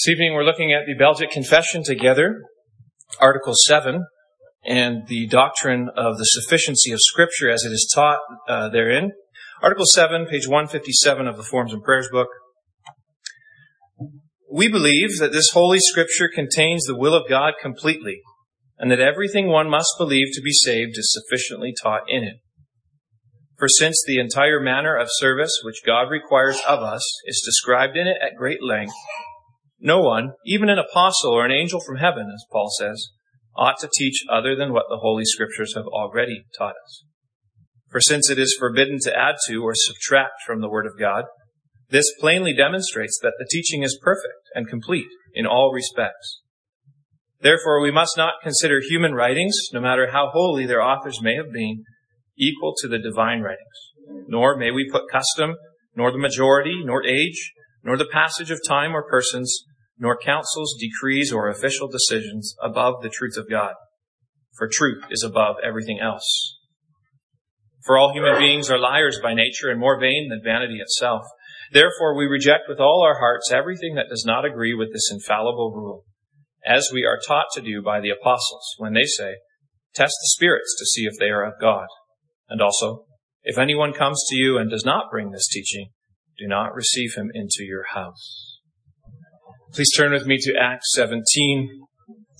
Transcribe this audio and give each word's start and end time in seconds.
This 0.00 0.12
evening 0.14 0.32
we're 0.32 0.44
looking 0.44 0.72
at 0.72 0.86
the 0.86 0.94
Belgic 0.94 1.30
Confession 1.30 1.82
together, 1.84 2.40
Article 3.20 3.52
7, 3.54 4.06
and 4.64 5.06
the 5.08 5.26
doctrine 5.26 5.90
of 5.94 6.16
the 6.16 6.24
sufficiency 6.24 6.90
of 6.90 7.00
Scripture 7.02 7.50
as 7.50 7.64
it 7.64 7.68
is 7.68 7.92
taught 7.94 8.20
uh, 8.48 8.70
therein. 8.70 9.10
Article 9.62 9.84
7, 9.84 10.24
page 10.24 10.48
157 10.48 11.26
of 11.26 11.36
the 11.36 11.42
Forms 11.42 11.74
and 11.74 11.82
Prayers 11.82 12.08
book. 12.10 12.28
We 14.50 14.68
believe 14.68 15.18
that 15.18 15.32
this 15.32 15.50
Holy 15.52 15.80
Scripture 15.80 16.30
contains 16.34 16.86
the 16.86 16.96
will 16.96 17.12
of 17.12 17.28
God 17.28 17.54
completely, 17.60 18.22
and 18.78 18.90
that 18.90 19.00
everything 19.00 19.48
one 19.48 19.68
must 19.68 19.92
believe 19.98 20.28
to 20.32 20.40
be 20.40 20.52
saved 20.52 20.96
is 20.96 21.12
sufficiently 21.12 21.74
taught 21.82 22.04
in 22.08 22.24
it. 22.24 22.36
For 23.58 23.68
since 23.68 24.02
the 24.06 24.18
entire 24.18 24.60
manner 24.60 24.96
of 24.96 25.08
service 25.10 25.60
which 25.62 25.84
God 25.84 26.08
requires 26.10 26.58
of 26.66 26.78
us 26.78 27.04
is 27.26 27.42
described 27.44 27.98
in 27.98 28.06
it 28.06 28.16
at 28.22 28.38
great 28.38 28.62
length, 28.62 28.94
no 29.80 30.00
one, 30.00 30.32
even 30.44 30.68
an 30.68 30.78
apostle 30.78 31.32
or 31.32 31.44
an 31.44 31.52
angel 31.52 31.80
from 31.80 31.96
heaven, 31.96 32.30
as 32.32 32.44
Paul 32.52 32.70
says, 32.78 33.08
ought 33.56 33.78
to 33.80 33.88
teach 33.98 34.24
other 34.30 34.54
than 34.54 34.72
what 34.72 34.86
the 34.88 34.98
Holy 34.98 35.24
Scriptures 35.24 35.74
have 35.74 35.86
already 35.86 36.44
taught 36.56 36.74
us. 36.84 37.04
For 37.88 38.00
since 38.00 38.30
it 38.30 38.38
is 38.38 38.56
forbidden 38.58 38.98
to 39.02 39.16
add 39.16 39.36
to 39.48 39.62
or 39.62 39.72
subtract 39.74 40.42
from 40.46 40.60
the 40.60 40.68
Word 40.68 40.86
of 40.86 40.98
God, 40.98 41.24
this 41.88 42.12
plainly 42.20 42.54
demonstrates 42.54 43.18
that 43.22 43.34
the 43.38 43.48
teaching 43.50 43.82
is 43.82 43.98
perfect 44.00 44.48
and 44.54 44.68
complete 44.68 45.08
in 45.34 45.46
all 45.46 45.72
respects. 45.72 46.40
Therefore, 47.40 47.80
we 47.80 47.90
must 47.90 48.16
not 48.16 48.34
consider 48.42 48.80
human 48.80 49.14
writings, 49.14 49.56
no 49.72 49.80
matter 49.80 50.10
how 50.12 50.30
holy 50.32 50.66
their 50.66 50.82
authors 50.82 51.22
may 51.22 51.34
have 51.36 51.52
been, 51.52 51.84
equal 52.38 52.74
to 52.78 52.88
the 52.88 52.98
divine 52.98 53.40
writings. 53.40 53.66
Nor 54.28 54.56
may 54.56 54.70
we 54.70 54.90
put 54.90 55.10
custom, 55.10 55.56
nor 55.96 56.12
the 56.12 56.18
majority, 56.18 56.82
nor 56.84 57.04
age, 57.04 57.52
nor 57.82 57.96
the 57.96 58.06
passage 58.06 58.50
of 58.50 58.60
time 58.66 58.94
or 58.94 59.08
persons, 59.08 59.64
nor 60.00 60.16
councils, 60.16 60.74
decrees, 60.80 61.30
or 61.32 61.48
official 61.48 61.86
decisions 61.86 62.56
above 62.60 63.02
the 63.02 63.10
truth 63.10 63.36
of 63.36 63.48
God. 63.48 63.74
For 64.56 64.68
truth 64.72 65.04
is 65.10 65.22
above 65.22 65.56
everything 65.62 66.00
else. 66.00 66.56
For 67.84 67.96
all 67.96 68.12
human 68.12 68.38
beings 68.38 68.70
are 68.70 68.78
liars 68.78 69.20
by 69.22 69.34
nature 69.34 69.70
and 69.70 69.78
more 69.78 70.00
vain 70.00 70.28
than 70.28 70.40
vanity 70.42 70.78
itself. 70.80 71.22
Therefore 71.72 72.16
we 72.16 72.26
reject 72.26 72.64
with 72.68 72.80
all 72.80 73.02
our 73.02 73.18
hearts 73.18 73.52
everything 73.52 73.94
that 73.94 74.08
does 74.08 74.24
not 74.26 74.44
agree 74.44 74.74
with 74.74 74.92
this 74.92 75.10
infallible 75.12 75.72
rule, 75.74 76.04
as 76.66 76.90
we 76.92 77.04
are 77.04 77.20
taught 77.26 77.46
to 77.54 77.62
do 77.62 77.82
by 77.82 78.00
the 78.00 78.10
apostles 78.10 78.74
when 78.78 78.94
they 78.94 79.04
say, 79.04 79.36
test 79.94 80.14
the 80.20 80.28
spirits 80.34 80.74
to 80.78 80.86
see 80.86 81.04
if 81.04 81.14
they 81.18 81.28
are 81.28 81.44
of 81.44 81.60
God. 81.60 81.86
And 82.48 82.60
also, 82.60 83.04
if 83.42 83.58
anyone 83.58 83.92
comes 83.92 84.24
to 84.28 84.36
you 84.36 84.58
and 84.58 84.70
does 84.70 84.84
not 84.84 85.10
bring 85.10 85.30
this 85.30 85.46
teaching, 85.46 85.90
do 86.38 86.46
not 86.46 86.74
receive 86.74 87.14
him 87.16 87.30
into 87.34 87.64
your 87.64 87.84
house. 87.94 88.49
Please 89.72 89.92
turn 89.96 90.10
with 90.10 90.26
me 90.26 90.36
to 90.36 90.54
Acts 90.60 90.92
17. 90.94 91.86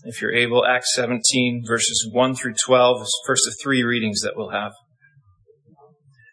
If 0.02 0.20
you're 0.20 0.34
able, 0.34 0.66
Acts 0.66 0.96
17, 0.96 1.62
verses 1.64 2.08
1 2.12 2.34
through 2.34 2.54
12 2.66 3.02
is 3.02 3.22
first 3.24 3.46
of 3.46 3.54
three 3.62 3.84
readings 3.84 4.22
that 4.22 4.32
we'll 4.34 4.50
have. 4.50 4.72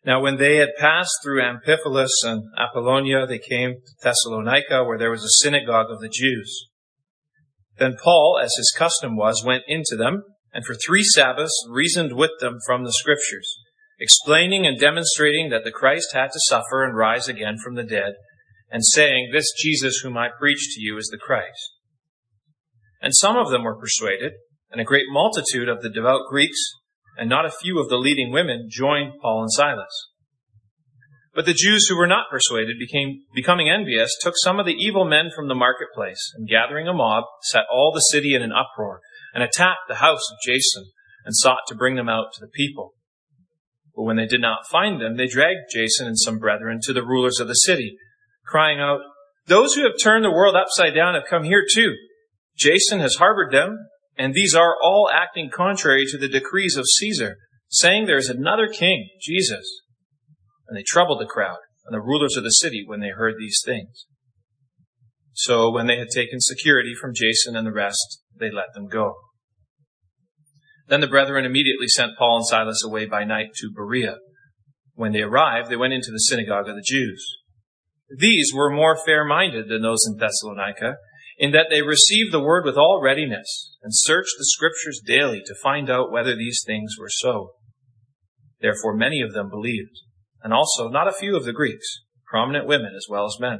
Now, 0.03 0.21
when 0.21 0.37
they 0.37 0.55
had 0.55 0.69
passed 0.79 1.13
through 1.21 1.43
Amphipolis 1.43 2.09
and 2.23 2.45
Apollonia, 2.57 3.27
they 3.27 3.37
came 3.37 3.73
to 3.73 3.93
Thessalonica, 4.01 4.85
where 4.85 4.97
there 4.97 5.11
was 5.11 5.23
a 5.23 5.43
synagogue 5.43 5.91
of 5.91 5.99
the 5.99 6.09
Jews. 6.09 6.67
Then 7.77 7.95
Paul, 8.03 8.39
as 8.41 8.55
his 8.57 8.73
custom 8.75 9.15
was, 9.15 9.45
went 9.45 9.65
into 9.67 9.95
them, 9.95 10.23
and 10.51 10.65
for 10.65 10.73
three 10.73 11.03
Sabbaths 11.03 11.63
reasoned 11.69 12.13
with 12.15 12.31
them 12.39 12.57
from 12.65 12.83
the 12.83 12.93
Scriptures, 12.93 13.55
explaining 13.99 14.65
and 14.65 14.79
demonstrating 14.79 15.49
that 15.51 15.63
the 15.63 15.71
Christ 15.71 16.13
had 16.13 16.31
to 16.31 16.39
suffer 16.47 16.83
and 16.83 16.97
rise 16.97 17.27
again 17.27 17.57
from 17.63 17.75
the 17.75 17.83
dead, 17.83 18.13
and 18.69 18.83
saying, 18.85 19.29
This 19.31 19.51
Jesus 19.57 20.01
whom 20.03 20.17
I 20.17 20.29
preach 20.37 20.75
to 20.75 20.81
you 20.81 20.97
is 20.97 21.07
the 21.07 21.17
Christ. 21.17 21.73
And 23.01 23.15
some 23.15 23.37
of 23.37 23.49
them 23.49 23.63
were 23.63 23.79
persuaded, 23.79 24.33
and 24.71 24.81
a 24.81 24.85
great 24.85 25.05
multitude 25.09 25.69
of 25.69 25.81
the 25.81 25.89
devout 25.89 26.21
Greeks, 26.29 26.59
and 27.17 27.29
not 27.29 27.45
a 27.45 27.51
few 27.51 27.79
of 27.79 27.89
the 27.89 27.97
leading 27.97 28.31
women, 28.31 28.67
joined 28.69 29.13
Paul 29.21 29.41
and 29.41 29.51
Silas. 29.51 30.09
But 31.33 31.45
the 31.45 31.53
Jews 31.53 31.87
who 31.87 31.95
were 31.95 32.07
not 32.07 32.31
persuaded, 32.31 32.77
became, 32.79 33.21
becoming 33.33 33.69
envious, 33.69 34.09
took 34.19 34.33
some 34.37 34.59
of 34.59 34.65
the 34.65 34.73
evil 34.73 35.05
men 35.05 35.29
from 35.35 35.47
the 35.47 35.55
marketplace, 35.55 36.33
and 36.35 36.49
gathering 36.49 36.87
a 36.87 36.93
mob, 36.93 37.25
set 37.43 37.65
all 37.71 37.91
the 37.93 37.99
city 37.99 38.33
in 38.33 38.41
an 38.41 38.51
uproar, 38.51 39.01
and 39.33 39.43
attacked 39.43 39.87
the 39.87 39.95
house 39.95 40.31
of 40.31 40.37
Jason, 40.43 40.85
and 41.25 41.35
sought 41.35 41.61
to 41.67 41.75
bring 41.75 41.95
them 41.95 42.09
out 42.09 42.33
to 42.33 42.39
the 42.41 42.47
people. 42.47 42.93
But 43.95 44.03
when 44.03 44.17
they 44.17 44.25
did 44.25 44.41
not 44.41 44.67
find 44.71 44.99
them, 44.99 45.15
they 45.15 45.27
dragged 45.27 45.71
Jason 45.71 46.07
and 46.07 46.17
some 46.17 46.39
brethren 46.39 46.79
to 46.83 46.93
the 46.93 47.05
rulers 47.05 47.39
of 47.39 47.47
the 47.47 47.53
city, 47.53 47.97
crying 48.47 48.79
out, 48.79 49.01
Those 49.45 49.73
who 49.73 49.83
have 49.83 50.01
turned 50.01 50.25
the 50.25 50.31
world 50.31 50.55
upside 50.55 50.95
down 50.95 51.13
have 51.13 51.29
come 51.29 51.43
here 51.43 51.63
too. 51.71 51.93
Jason 52.57 52.99
has 52.99 53.15
harbored 53.15 53.53
them, 53.53 53.77
and 54.17 54.33
these 54.33 54.55
are 54.55 54.75
all 54.81 55.09
acting 55.13 55.49
contrary 55.53 56.05
to 56.07 56.17
the 56.17 56.27
decrees 56.27 56.75
of 56.75 56.85
Caesar, 56.97 57.35
saying 57.69 58.05
there 58.05 58.17
is 58.17 58.29
another 58.29 58.67
king, 58.67 59.09
Jesus. 59.21 59.81
And 60.67 60.77
they 60.77 60.83
troubled 60.85 61.21
the 61.21 61.25
crowd 61.25 61.59
and 61.85 61.93
the 61.93 62.03
rulers 62.03 62.35
of 62.35 62.43
the 62.43 62.49
city 62.49 62.83
when 62.85 62.99
they 62.99 63.09
heard 63.09 63.35
these 63.39 63.61
things. 63.63 64.05
So 65.33 65.71
when 65.71 65.85
they 65.85 65.97
had 65.97 66.09
taken 66.09 66.41
security 66.41 66.93
from 66.99 67.13
Jason 67.13 67.55
and 67.55 67.67
the 67.67 67.71
rest, 67.71 68.21
they 68.35 68.49
let 68.51 68.73
them 68.73 68.87
go. 68.87 69.15
Then 70.87 71.01
the 71.01 71.07
brethren 71.07 71.45
immediately 71.45 71.87
sent 71.87 72.17
Paul 72.17 72.37
and 72.37 72.45
Silas 72.47 72.83
away 72.83 73.05
by 73.05 73.23
night 73.23 73.49
to 73.57 73.71
Berea. 73.73 74.17
When 74.95 75.11
they 75.11 75.21
arrived, 75.21 75.69
they 75.69 75.75
went 75.75 75.93
into 75.93 76.11
the 76.11 76.17
synagogue 76.17 76.67
of 76.67 76.75
the 76.75 76.83
Jews. 76.83 77.36
These 78.09 78.51
were 78.53 78.71
more 78.71 78.97
fair-minded 79.05 79.67
than 79.67 79.81
those 79.81 80.05
in 80.07 80.17
Thessalonica, 80.17 80.97
in 81.37 81.51
that 81.51 81.67
they 81.69 81.81
received 81.81 82.31
the 82.31 82.43
word 82.43 82.65
with 82.65 82.77
all 82.77 83.01
readiness, 83.03 83.75
and 83.83 83.91
searched 83.93 84.35
the 84.37 84.45
scriptures 84.45 85.01
daily 85.05 85.41
to 85.45 85.55
find 85.61 85.89
out 85.89 86.11
whether 86.11 86.35
these 86.35 86.61
things 86.65 86.95
were 86.99 87.09
so. 87.09 87.51
Therefore 88.61 88.95
many 88.95 89.21
of 89.21 89.33
them 89.33 89.49
believed, 89.49 90.01
and 90.41 90.53
also 90.53 90.87
not 90.87 91.07
a 91.07 91.13
few 91.13 91.35
of 91.35 91.43
the 91.43 91.53
Greeks, 91.53 92.03
prominent 92.25 92.65
women 92.65 92.93
as 92.95 93.07
well 93.09 93.25
as 93.25 93.39
men. 93.39 93.59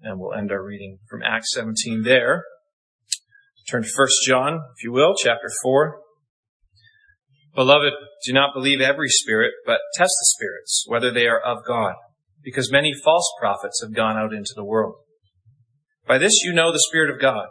And 0.00 0.18
we'll 0.20 0.34
end 0.34 0.52
our 0.52 0.64
reading 0.64 0.98
from 1.08 1.22
Acts 1.22 1.52
17 1.52 2.02
there. 2.04 2.44
Turn 3.68 3.82
to 3.82 3.88
1 3.94 4.08
John, 4.26 4.54
if 4.76 4.84
you 4.84 4.92
will, 4.92 5.14
chapter 5.20 5.48
4. 5.62 6.00
Beloved, 7.54 7.92
do 8.26 8.32
not 8.32 8.54
believe 8.54 8.80
every 8.80 9.08
spirit, 9.08 9.52
but 9.66 9.80
test 9.94 10.12
the 10.20 10.34
spirits, 10.36 10.84
whether 10.86 11.10
they 11.10 11.26
are 11.26 11.40
of 11.40 11.64
God 11.66 11.94
because 12.44 12.70
many 12.70 12.92
false 12.92 13.32
prophets 13.40 13.80
have 13.82 13.94
gone 13.94 14.16
out 14.16 14.32
into 14.34 14.52
the 14.54 14.64
world. 14.64 14.96
By 16.06 16.18
this 16.18 16.42
you 16.44 16.52
know 16.52 16.70
the 16.70 16.84
Spirit 16.88 17.10
of 17.10 17.20
God. 17.20 17.46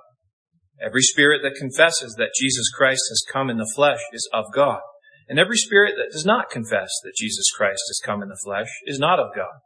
Every 0.81 1.01
spirit 1.01 1.41
that 1.43 1.57
confesses 1.57 2.15
that 2.17 2.35
Jesus 2.37 2.69
Christ 2.69 3.03
has 3.09 3.23
come 3.31 3.49
in 3.49 3.57
the 3.57 3.71
flesh 3.75 3.99
is 4.11 4.29
of 4.33 4.45
God, 4.53 4.81
and 5.29 5.39
every 5.39 5.55
spirit 5.55 5.93
that 5.97 6.11
does 6.11 6.25
not 6.25 6.49
confess 6.49 6.89
that 7.03 7.15
Jesus 7.17 7.49
Christ 7.55 7.81
has 7.87 8.01
come 8.03 8.21
in 8.21 8.27
the 8.27 8.39
flesh 8.43 8.67
is 8.85 8.99
not 8.99 9.19
of 9.19 9.35
God. 9.35 9.61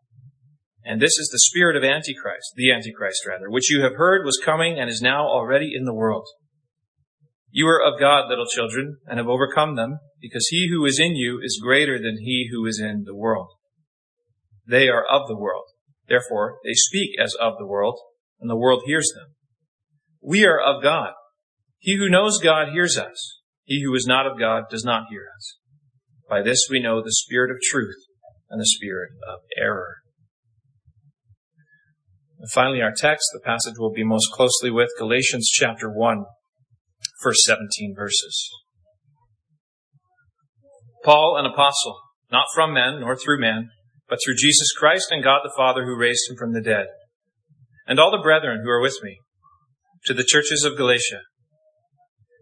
And 0.83 1.01
this 1.01 1.17
is 1.17 1.29
the 1.31 1.39
spirit 1.39 1.75
of 1.75 1.83
Antichrist, 1.83 2.53
the 2.55 2.71
Antichrist 2.71 3.25
rather, 3.27 3.49
which 3.49 3.69
you 3.71 3.81
have 3.81 3.95
heard 3.95 4.25
was 4.25 4.39
coming 4.43 4.79
and 4.79 4.89
is 4.89 5.01
now 5.01 5.25
already 5.25 5.71
in 5.75 5.85
the 5.85 5.93
world. 5.93 6.27
You 7.49 7.67
are 7.67 7.81
of 7.81 7.99
God, 7.99 8.29
little 8.29 8.45
children, 8.45 8.97
and 9.07 9.17
have 9.17 9.27
overcome 9.27 9.75
them, 9.75 9.97
because 10.21 10.47
he 10.49 10.69
who 10.69 10.85
is 10.85 10.99
in 10.99 11.15
you 11.15 11.39
is 11.41 11.59
greater 11.61 11.97
than 11.97 12.17
he 12.19 12.49
who 12.51 12.65
is 12.65 12.79
in 12.79 13.03
the 13.05 13.15
world. 13.15 13.49
They 14.67 14.89
are 14.89 15.05
of 15.09 15.27
the 15.27 15.37
world. 15.37 15.65
Therefore, 16.07 16.57
they 16.63 16.73
speak 16.73 17.11
as 17.21 17.33
of 17.39 17.53
the 17.57 17.67
world, 17.67 17.99
and 18.39 18.49
the 18.49 18.57
world 18.57 18.83
hears 18.85 19.11
them. 19.15 19.35
We 20.21 20.45
are 20.45 20.59
of 20.59 20.83
God. 20.83 21.11
He 21.79 21.97
who 21.97 22.09
knows 22.09 22.39
God 22.39 22.73
hears 22.73 22.97
us. 22.97 23.39
He 23.63 23.83
who 23.83 23.93
is 23.95 24.05
not 24.07 24.25
of 24.25 24.39
God 24.39 24.63
does 24.69 24.83
not 24.83 25.07
hear 25.09 25.25
us. 25.35 25.57
By 26.29 26.41
this 26.41 26.67
we 26.69 26.81
know 26.81 27.01
the 27.01 27.11
spirit 27.11 27.51
of 27.51 27.57
truth 27.61 27.95
and 28.49 28.59
the 28.59 28.65
spirit 28.65 29.11
of 29.27 29.39
error. 29.57 29.97
And 32.39 32.49
finally, 32.51 32.81
our 32.81 32.93
text, 32.95 33.29
the 33.33 33.39
passage 33.43 33.75
we'll 33.77 33.91
be 33.91 34.03
most 34.03 34.31
closely 34.31 34.69
with 34.69 34.89
Galatians 34.99 35.49
chapter 35.49 35.89
1, 35.89 36.25
first 37.21 37.39
17 37.45 37.95
verses. 37.95 38.49
Paul, 41.03 41.37
an 41.39 41.45
apostle, 41.45 41.99
not 42.31 42.45
from 42.53 42.73
men 42.73 42.99
nor 42.99 43.15
through 43.15 43.39
man, 43.39 43.69
but 44.09 44.19
through 44.23 44.35
Jesus 44.35 44.71
Christ 44.77 45.07
and 45.11 45.23
God 45.23 45.41
the 45.43 45.53
Father 45.55 45.85
who 45.85 45.97
raised 45.97 46.29
him 46.29 46.37
from 46.37 46.53
the 46.53 46.61
dead. 46.61 46.87
And 47.85 47.99
all 47.99 48.11
the 48.11 48.23
brethren 48.23 48.61
who 48.63 48.69
are 48.69 48.81
with 48.81 48.97
me, 49.03 49.19
to 50.05 50.13
the 50.13 50.23
churches 50.23 50.63
of 50.63 50.77
Galatia. 50.77 51.21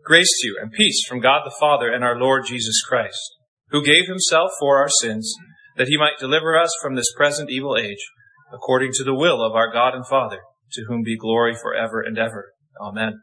Grace 0.03 0.29
to 0.39 0.47
you 0.47 0.57
and 0.61 0.71
peace 0.71 1.03
from 1.07 1.19
God 1.19 1.41
the 1.45 1.55
Father 1.59 1.91
and 1.91 2.03
our 2.03 2.17
Lord 2.17 2.45
Jesus 2.45 2.81
Christ, 2.87 3.37
who 3.69 3.83
gave 3.83 4.07
himself 4.07 4.51
for 4.59 4.77
our 4.77 4.89
sins, 4.89 5.33
that 5.77 5.87
he 5.87 5.97
might 5.97 6.19
deliver 6.19 6.59
us 6.59 6.71
from 6.81 6.95
this 6.95 7.11
present 7.17 7.49
evil 7.49 7.75
age, 7.75 8.05
according 8.53 8.91
to 8.93 9.03
the 9.03 9.15
will 9.15 9.43
of 9.43 9.53
our 9.53 9.71
God 9.71 9.95
and 9.95 10.05
Father, 10.07 10.41
to 10.73 10.85
whom 10.87 11.01
be 11.03 11.17
glory 11.17 11.55
forever 11.55 12.01
and 12.01 12.19
ever. 12.19 12.51
Amen. 12.79 13.21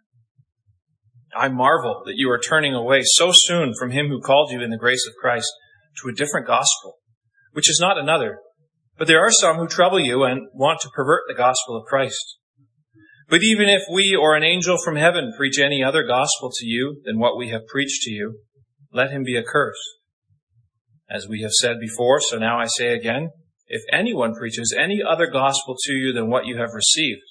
I 1.36 1.48
marvel 1.48 2.02
that 2.04 2.16
you 2.16 2.28
are 2.30 2.40
turning 2.40 2.74
away 2.74 3.02
so 3.04 3.30
soon 3.32 3.74
from 3.78 3.92
him 3.92 4.08
who 4.08 4.20
called 4.20 4.50
you 4.50 4.60
in 4.60 4.70
the 4.70 4.76
grace 4.76 5.06
of 5.06 5.14
Christ 5.20 5.50
to 6.02 6.08
a 6.08 6.14
different 6.14 6.46
gospel 6.46 6.96
which 7.52 7.70
is 7.70 7.78
not 7.80 7.98
another. 7.98 8.38
But 8.98 9.08
there 9.08 9.24
are 9.24 9.30
some 9.30 9.56
who 9.56 9.68
trouble 9.68 10.00
you 10.00 10.24
and 10.24 10.48
want 10.52 10.80
to 10.82 10.90
pervert 10.94 11.22
the 11.28 11.34
gospel 11.34 11.76
of 11.76 11.86
Christ. 11.86 12.38
But 13.28 13.42
even 13.42 13.68
if 13.68 13.82
we 13.90 14.14
or 14.14 14.36
an 14.36 14.42
angel 14.42 14.76
from 14.84 14.96
heaven 14.96 15.32
preach 15.36 15.58
any 15.58 15.82
other 15.82 16.02
gospel 16.06 16.50
to 16.54 16.66
you 16.66 17.00
than 17.04 17.18
what 17.18 17.36
we 17.36 17.48
have 17.48 17.66
preached 17.66 18.02
to 18.02 18.10
you, 18.10 18.40
let 18.92 19.10
him 19.10 19.22
be 19.22 19.38
accursed. 19.38 19.80
As 21.08 21.26
we 21.28 21.42
have 21.42 21.52
said 21.52 21.76
before, 21.80 22.20
so 22.20 22.38
now 22.38 22.58
I 22.58 22.66
say 22.66 22.94
again, 22.94 23.30
if 23.66 23.82
anyone 23.90 24.34
preaches 24.34 24.74
any 24.78 25.00
other 25.02 25.26
gospel 25.26 25.76
to 25.84 25.92
you 25.92 26.12
than 26.12 26.28
what 26.28 26.46
you 26.46 26.58
have 26.58 26.74
received, 26.74 27.22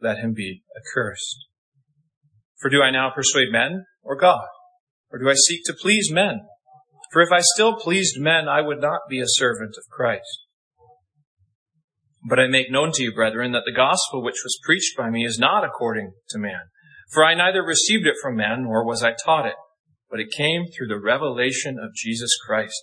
let 0.00 0.18
him 0.18 0.32
be 0.34 0.62
accursed. 0.76 1.46
For 2.60 2.68
do 2.68 2.82
I 2.82 2.90
now 2.90 3.10
persuade 3.14 3.52
men 3.52 3.84
or 4.02 4.16
God? 4.16 4.46
Or 5.12 5.18
do 5.18 5.30
I 5.30 5.34
seek 5.34 5.60
to 5.66 5.74
please 5.80 6.10
men? 6.10 6.40
For 7.14 7.22
if 7.22 7.30
I 7.30 7.42
still 7.54 7.76
pleased 7.76 8.18
men, 8.18 8.48
I 8.48 8.60
would 8.60 8.80
not 8.80 9.02
be 9.08 9.20
a 9.20 9.28
servant 9.28 9.76
of 9.78 9.88
Christ. 9.88 10.40
But 12.28 12.40
I 12.40 12.48
make 12.48 12.72
known 12.72 12.90
to 12.90 13.04
you, 13.04 13.14
brethren, 13.14 13.52
that 13.52 13.62
the 13.64 13.72
gospel 13.72 14.20
which 14.20 14.42
was 14.42 14.58
preached 14.66 14.96
by 14.96 15.10
me 15.10 15.24
is 15.24 15.38
not 15.38 15.62
according 15.62 16.14
to 16.30 16.40
man. 16.40 16.62
For 17.12 17.24
I 17.24 17.34
neither 17.34 17.62
received 17.62 18.04
it 18.08 18.16
from 18.20 18.34
man, 18.34 18.64
nor 18.64 18.84
was 18.84 19.04
I 19.04 19.12
taught 19.12 19.46
it, 19.46 19.54
but 20.10 20.18
it 20.18 20.34
came 20.36 20.64
through 20.66 20.88
the 20.88 21.00
revelation 21.00 21.78
of 21.78 21.94
Jesus 21.94 22.36
Christ. 22.44 22.82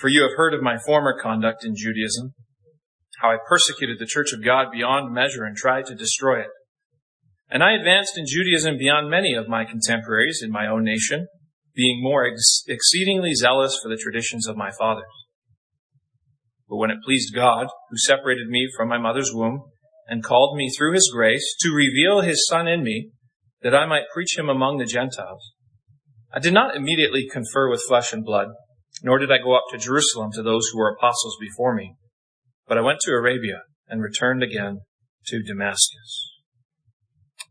For 0.00 0.06
you 0.06 0.22
have 0.22 0.36
heard 0.36 0.54
of 0.54 0.62
my 0.62 0.78
former 0.78 1.18
conduct 1.20 1.64
in 1.64 1.74
Judaism, 1.74 2.34
how 3.20 3.30
I 3.32 3.38
persecuted 3.48 3.98
the 3.98 4.06
church 4.06 4.32
of 4.32 4.44
God 4.44 4.68
beyond 4.70 5.12
measure 5.12 5.42
and 5.42 5.56
tried 5.56 5.86
to 5.86 5.96
destroy 5.96 6.42
it. 6.42 6.50
And 7.50 7.64
I 7.64 7.72
advanced 7.72 8.16
in 8.16 8.26
Judaism 8.28 8.78
beyond 8.78 9.10
many 9.10 9.34
of 9.34 9.48
my 9.48 9.64
contemporaries 9.64 10.40
in 10.40 10.52
my 10.52 10.68
own 10.68 10.84
nation, 10.84 11.26
being 11.78 12.02
more 12.02 12.26
ex- 12.26 12.64
exceedingly 12.66 13.32
zealous 13.34 13.78
for 13.80 13.88
the 13.88 13.96
traditions 13.96 14.48
of 14.48 14.56
my 14.56 14.70
fathers. 14.76 15.04
But 16.68 16.78
when 16.78 16.90
it 16.90 16.98
pleased 17.04 17.32
God, 17.32 17.68
who 17.88 17.96
separated 17.96 18.48
me 18.48 18.68
from 18.76 18.88
my 18.88 18.98
mother's 18.98 19.30
womb 19.32 19.62
and 20.08 20.24
called 20.24 20.56
me 20.56 20.70
through 20.76 20.94
his 20.94 21.08
grace 21.14 21.54
to 21.60 21.70
reveal 21.72 22.20
his 22.20 22.48
son 22.48 22.66
in 22.66 22.82
me, 22.82 23.10
that 23.62 23.76
I 23.76 23.86
might 23.86 24.10
preach 24.12 24.36
him 24.36 24.48
among 24.48 24.78
the 24.78 24.86
Gentiles, 24.86 25.52
I 26.34 26.40
did 26.40 26.52
not 26.52 26.74
immediately 26.74 27.28
confer 27.30 27.70
with 27.70 27.84
flesh 27.86 28.12
and 28.12 28.24
blood, 28.24 28.48
nor 29.04 29.18
did 29.18 29.30
I 29.30 29.38
go 29.38 29.56
up 29.56 29.64
to 29.70 29.78
Jerusalem 29.78 30.32
to 30.32 30.42
those 30.42 30.68
who 30.72 30.78
were 30.78 30.92
apostles 30.92 31.36
before 31.40 31.76
me, 31.76 31.94
but 32.66 32.76
I 32.76 32.82
went 32.82 32.98
to 33.02 33.12
Arabia 33.12 33.62
and 33.88 34.02
returned 34.02 34.42
again 34.42 34.80
to 35.28 35.42
Damascus. 35.44 36.32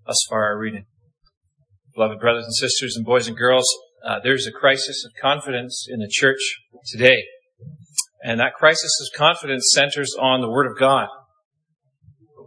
Thus 0.06 0.18
far 0.30 0.44
our 0.44 0.60
reading. 0.60 0.86
Beloved 1.96 2.20
brothers 2.20 2.44
and 2.44 2.56
sisters 2.56 2.96
and 2.96 3.06
boys 3.06 3.28
and 3.28 3.38
girls, 3.38 3.66
uh, 4.08 4.20
there's 4.24 4.48
a 4.48 4.52
crisis 4.52 5.06
of 5.06 5.12
confidence 5.22 5.86
in 5.90 6.00
the 6.00 6.10
church 6.10 6.40
today. 6.86 7.24
And 8.24 8.40
that 8.40 8.54
crisis 8.54 8.92
of 9.02 9.18
confidence 9.18 9.70
centers 9.74 10.16
on 10.20 10.42
the 10.42 10.50
Word 10.50 10.66
of 10.66 10.80
God. 10.80 11.08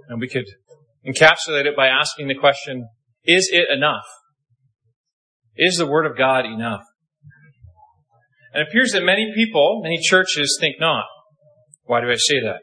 And 0.09 0.21
we 0.21 0.29
could 0.29 0.47
encapsulate 1.07 1.67
it 1.67 1.77
by 1.77 1.89
asking 1.89 2.29
the 2.29 2.35
question, 2.35 2.89
is 3.25 3.51
it 3.53 3.67
enough? 3.71 4.05
Is 5.55 5.77
the 5.77 5.87
Word 5.87 6.07
of 6.07 6.17
God 6.17 6.47
enough? 6.47 6.83
And 8.53 8.63
it 8.63 8.69
appears 8.69 8.93
that 8.93 9.05
many 9.05 9.31
people, 9.35 9.81
many 9.83 9.99
churches 10.01 10.57
think 10.59 10.77
not. 10.81 11.05
Why 11.85 12.01
do 12.01 12.11
I 12.11 12.17
say 12.17 12.41
that? 12.41 12.61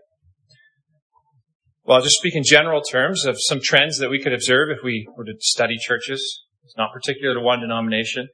Well, 1.85 1.97
I'll 1.97 2.03
just 2.03 2.17
speak 2.17 2.35
in 2.35 2.43
general 2.43 2.81
terms 2.81 3.25
of 3.25 3.37
some 3.37 3.59
trends 3.63 3.99
that 3.99 4.09
we 4.09 4.21
could 4.21 4.33
observe 4.33 4.69
if 4.69 4.79
we 4.83 5.07
were 5.15 5.23
to 5.23 5.33
study 5.39 5.75
churches. 5.79 6.43
It's 6.65 6.75
not 6.75 6.91
particular 6.91 7.35
to 7.35 7.39
one 7.39 7.61
denomination. 7.61 8.27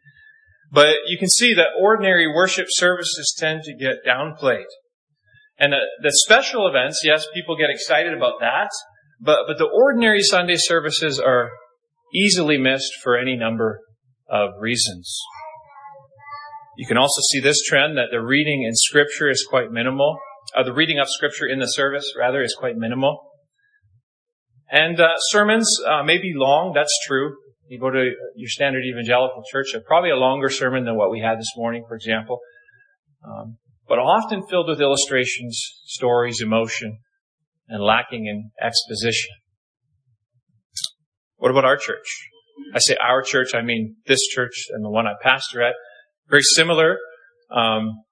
But 0.73 0.95
you 1.05 1.19
can 1.19 1.29
see 1.29 1.53
that 1.53 1.67
ordinary 1.79 2.27
worship 2.27 2.65
services 2.69 3.35
tend 3.37 3.61
to 3.63 3.75
get 3.75 4.03
downplayed. 4.05 4.65
And 5.59 5.71
the, 5.71 5.81
the 6.01 6.11
special 6.25 6.67
events, 6.67 7.01
yes, 7.03 7.27
people 7.31 7.55
get 7.55 7.69
excited 7.69 8.11
about 8.11 8.39
that, 8.39 8.69
but, 9.21 9.41
but 9.47 9.59
the 9.59 9.69
ordinary 9.71 10.23
Sunday 10.23 10.55
services 10.57 11.19
are 11.19 11.51
easily 12.13 12.57
missed 12.57 12.91
for 13.03 13.15
any 13.17 13.35
number 13.35 13.81
of 14.27 14.49
reasons. 14.59 15.15
You 16.75 16.87
can 16.87 16.97
also 16.97 17.21
see 17.31 17.39
this 17.39 17.61
trend 17.61 17.97
that 17.97 18.07
the 18.09 18.19
reading 18.19 18.63
in 18.63 18.73
scripture 18.73 19.29
is 19.29 19.45
quite 19.47 19.71
minimal. 19.71 20.17
Uh, 20.55 20.63
the 20.63 20.73
reading 20.73 20.97
of 20.97 21.07
scripture 21.07 21.45
in 21.45 21.59
the 21.59 21.67
service, 21.67 22.13
rather, 22.17 22.41
is 22.41 22.55
quite 22.59 22.77
minimal. 22.77 23.21
And 24.71 24.99
uh, 24.99 25.13
sermons 25.29 25.69
uh, 25.85 26.01
may 26.01 26.17
be 26.17 26.33
long, 26.35 26.73
that's 26.73 26.97
true. 27.05 27.35
You 27.67 27.79
go 27.79 27.89
to 27.89 28.11
your 28.35 28.49
standard 28.49 28.83
evangelical 28.85 29.43
church, 29.49 29.67
probably 29.85 30.09
a 30.09 30.15
longer 30.15 30.49
sermon 30.49 30.85
than 30.85 30.95
what 30.95 31.11
we 31.11 31.19
had 31.19 31.39
this 31.39 31.51
morning, 31.55 31.83
for 31.87 31.95
example. 31.95 32.39
Um, 33.25 33.57
but 33.87 33.99
often 33.99 34.43
filled 34.49 34.67
with 34.67 34.81
illustrations, 34.81 35.61
stories, 35.85 36.41
emotion, 36.41 36.99
and 37.67 37.83
lacking 37.83 38.27
in 38.27 38.51
exposition. 38.61 39.31
What 41.37 41.51
about 41.51 41.65
our 41.65 41.77
church? 41.77 42.29
I 42.73 42.79
say 42.79 42.95
our 42.95 43.21
church, 43.21 43.49
I 43.53 43.61
mean 43.61 43.95
this 44.05 44.21
church 44.27 44.65
and 44.69 44.83
the 44.83 44.89
one 44.89 45.07
I 45.07 45.13
pastor 45.21 45.61
at. 45.61 45.73
Very 46.29 46.43
similar. 46.43 46.97
Um, 47.51 48.03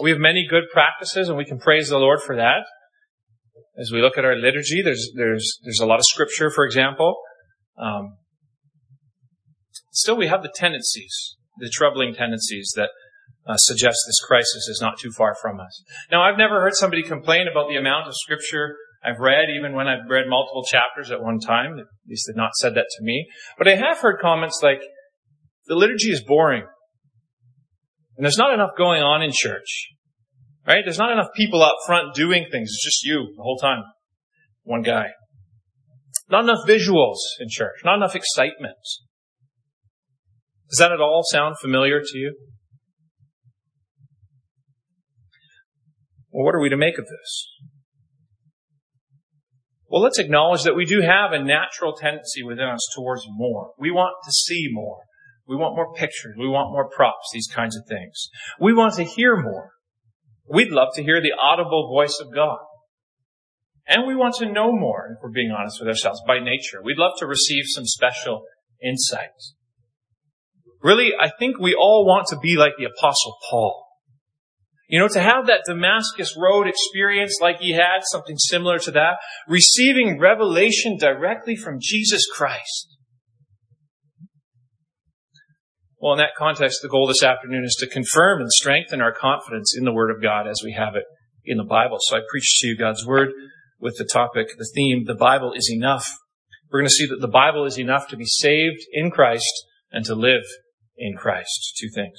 we 0.00 0.10
have 0.10 0.18
many 0.18 0.46
good 0.48 0.64
practices, 0.72 1.28
and 1.28 1.36
we 1.36 1.44
can 1.44 1.58
praise 1.58 1.88
the 1.88 1.98
Lord 1.98 2.20
for 2.22 2.36
that. 2.36 2.64
As 3.76 3.90
we 3.92 4.00
look 4.00 4.16
at 4.18 4.24
our 4.24 4.36
liturgy, 4.36 4.82
there's 4.82 5.10
there's 5.16 5.58
there's 5.64 5.80
a 5.80 5.86
lot 5.86 5.98
of 5.98 6.04
scripture, 6.04 6.50
for 6.50 6.64
example. 6.64 7.16
Um, 7.76 8.16
still 9.98 10.16
we 10.16 10.28
have 10.28 10.42
the 10.42 10.52
tendencies, 10.54 11.36
the 11.58 11.70
troubling 11.70 12.14
tendencies 12.14 12.72
that 12.76 12.90
uh, 13.46 13.56
suggest 13.56 13.98
this 14.06 14.20
crisis 14.26 14.68
is 14.68 14.80
not 14.80 14.98
too 14.98 15.10
far 15.10 15.34
from 15.40 15.58
us. 15.60 15.82
Now, 16.12 16.22
I've 16.22 16.38
never 16.38 16.60
heard 16.60 16.74
somebody 16.74 17.02
complain 17.02 17.46
about 17.50 17.68
the 17.68 17.76
amount 17.76 18.06
of 18.06 18.14
scripture 18.14 18.76
I've 19.04 19.20
read, 19.20 19.46
even 19.56 19.74
when 19.74 19.86
I've 19.86 20.08
read 20.08 20.26
multiple 20.28 20.64
chapters 20.64 21.10
at 21.10 21.22
one 21.22 21.38
time. 21.38 21.78
At 21.78 21.86
least 22.08 22.26
they've 22.26 22.36
not 22.36 22.54
said 22.54 22.74
that 22.74 22.86
to 22.98 23.04
me. 23.04 23.26
But 23.56 23.68
I 23.68 23.76
have 23.76 23.98
heard 23.98 24.20
comments 24.20 24.60
like, 24.62 24.82
the 25.66 25.76
liturgy 25.76 26.10
is 26.10 26.22
boring. 26.24 26.64
And 28.16 28.24
there's 28.24 28.38
not 28.38 28.52
enough 28.52 28.70
going 28.76 29.02
on 29.02 29.22
in 29.22 29.30
church. 29.32 29.88
Right? 30.66 30.82
There's 30.84 30.98
not 30.98 31.12
enough 31.12 31.28
people 31.34 31.62
up 31.62 31.76
front 31.86 32.14
doing 32.14 32.46
things. 32.50 32.68
It's 32.70 32.84
just 32.84 33.04
you 33.04 33.32
the 33.36 33.42
whole 33.42 33.58
time. 33.58 33.84
One 34.64 34.82
guy. 34.82 35.06
Not 36.28 36.44
enough 36.44 36.66
visuals 36.66 37.16
in 37.40 37.48
church. 37.48 37.76
Not 37.84 37.96
enough 37.96 38.14
excitement. 38.14 38.76
Does 40.70 40.78
that 40.78 40.92
at 40.92 41.00
all 41.00 41.22
sound 41.24 41.56
familiar 41.60 42.00
to 42.00 42.18
you? 42.18 42.34
Well, 46.30 46.44
what 46.44 46.54
are 46.54 46.60
we 46.60 46.68
to 46.68 46.76
make 46.76 46.98
of 46.98 47.06
this? 47.06 47.48
Well, 49.88 50.02
let's 50.02 50.18
acknowledge 50.18 50.64
that 50.64 50.76
we 50.76 50.84
do 50.84 51.00
have 51.00 51.32
a 51.32 51.42
natural 51.42 51.94
tendency 51.94 52.42
within 52.42 52.66
us 52.66 52.86
towards 52.94 53.22
more. 53.28 53.70
We 53.78 53.90
want 53.90 54.16
to 54.24 54.32
see 54.32 54.68
more. 54.70 54.98
We 55.46 55.56
want 55.56 55.74
more 55.74 55.94
pictures. 55.94 56.34
We 56.38 56.46
want 56.46 56.70
more 56.70 56.90
props, 56.90 57.30
these 57.32 57.48
kinds 57.48 57.74
of 57.74 57.84
things. 57.88 58.28
We 58.60 58.74
want 58.74 58.94
to 58.94 59.04
hear 59.04 59.40
more. 59.40 59.70
We'd 60.46 60.70
love 60.70 60.88
to 60.96 61.02
hear 61.02 61.22
the 61.22 61.32
audible 61.42 61.88
voice 61.90 62.20
of 62.20 62.34
God. 62.34 62.58
And 63.86 64.06
we 64.06 64.14
want 64.14 64.34
to 64.36 64.52
know 64.52 64.70
more, 64.70 65.16
if 65.16 65.22
we're 65.22 65.30
being 65.30 65.50
honest 65.50 65.80
with 65.80 65.88
ourselves, 65.88 66.20
by 66.26 66.38
nature. 66.38 66.82
We'd 66.84 66.98
love 66.98 67.12
to 67.20 67.26
receive 67.26 67.64
some 67.66 67.86
special 67.86 68.42
insights. 68.82 69.54
Really, 70.82 71.10
I 71.20 71.30
think 71.38 71.58
we 71.58 71.74
all 71.74 72.06
want 72.06 72.28
to 72.28 72.38
be 72.38 72.56
like 72.56 72.72
the 72.78 72.84
apostle 72.84 73.36
Paul. 73.50 73.84
You 74.88 75.00
know, 75.00 75.08
to 75.08 75.20
have 75.20 75.46
that 75.48 75.64
Damascus 75.66 76.34
Road 76.36 76.66
experience 76.66 77.38
like 77.42 77.58
he 77.58 77.72
had, 77.72 78.00
something 78.04 78.38
similar 78.38 78.78
to 78.78 78.90
that, 78.92 79.18
receiving 79.46 80.18
revelation 80.18 80.96
directly 80.98 81.56
from 81.56 81.78
Jesus 81.80 82.26
Christ. 82.32 82.96
Well, 86.00 86.12
in 86.12 86.18
that 86.18 86.36
context, 86.38 86.78
the 86.80 86.88
goal 86.88 87.08
this 87.08 87.24
afternoon 87.24 87.64
is 87.64 87.76
to 87.80 87.86
confirm 87.86 88.40
and 88.40 88.50
strengthen 88.50 89.02
our 89.02 89.12
confidence 89.12 89.74
in 89.76 89.84
the 89.84 89.92
Word 89.92 90.10
of 90.10 90.22
God 90.22 90.46
as 90.46 90.62
we 90.64 90.72
have 90.72 90.94
it 90.94 91.04
in 91.44 91.58
the 91.58 91.64
Bible. 91.64 91.98
So 92.00 92.16
I 92.16 92.20
preach 92.30 92.58
to 92.60 92.68
you 92.68 92.76
God's 92.78 93.04
Word 93.04 93.30
with 93.80 93.96
the 93.98 94.08
topic, 94.10 94.48
the 94.56 94.70
theme, 94.74 95.04
the 95.06 95.14
Bible 95.14 95.52
is 95.54 95.70
enough. 95.70 96.06
We're 96.70 96.80
going 96.80 96.88
to 96.88 96.94
see 96.94 97.06
that 97.06 97.20
the 97.20 97.28
Bible 97.28 97.64
is 97.64 97.78
enough 97.78 98.08
to 98.08 98.16
be 98.16 98.26
saved 98.26 98.80
in 98.92 99.10
Christ 99.10 99.52
and 99.90 100.04
to 100.04 100.14
live 100.14 100.44
in 100.98 101.16
Christ. 101.16 101.76
Two 101.80 101.88
things. 101.94 102.18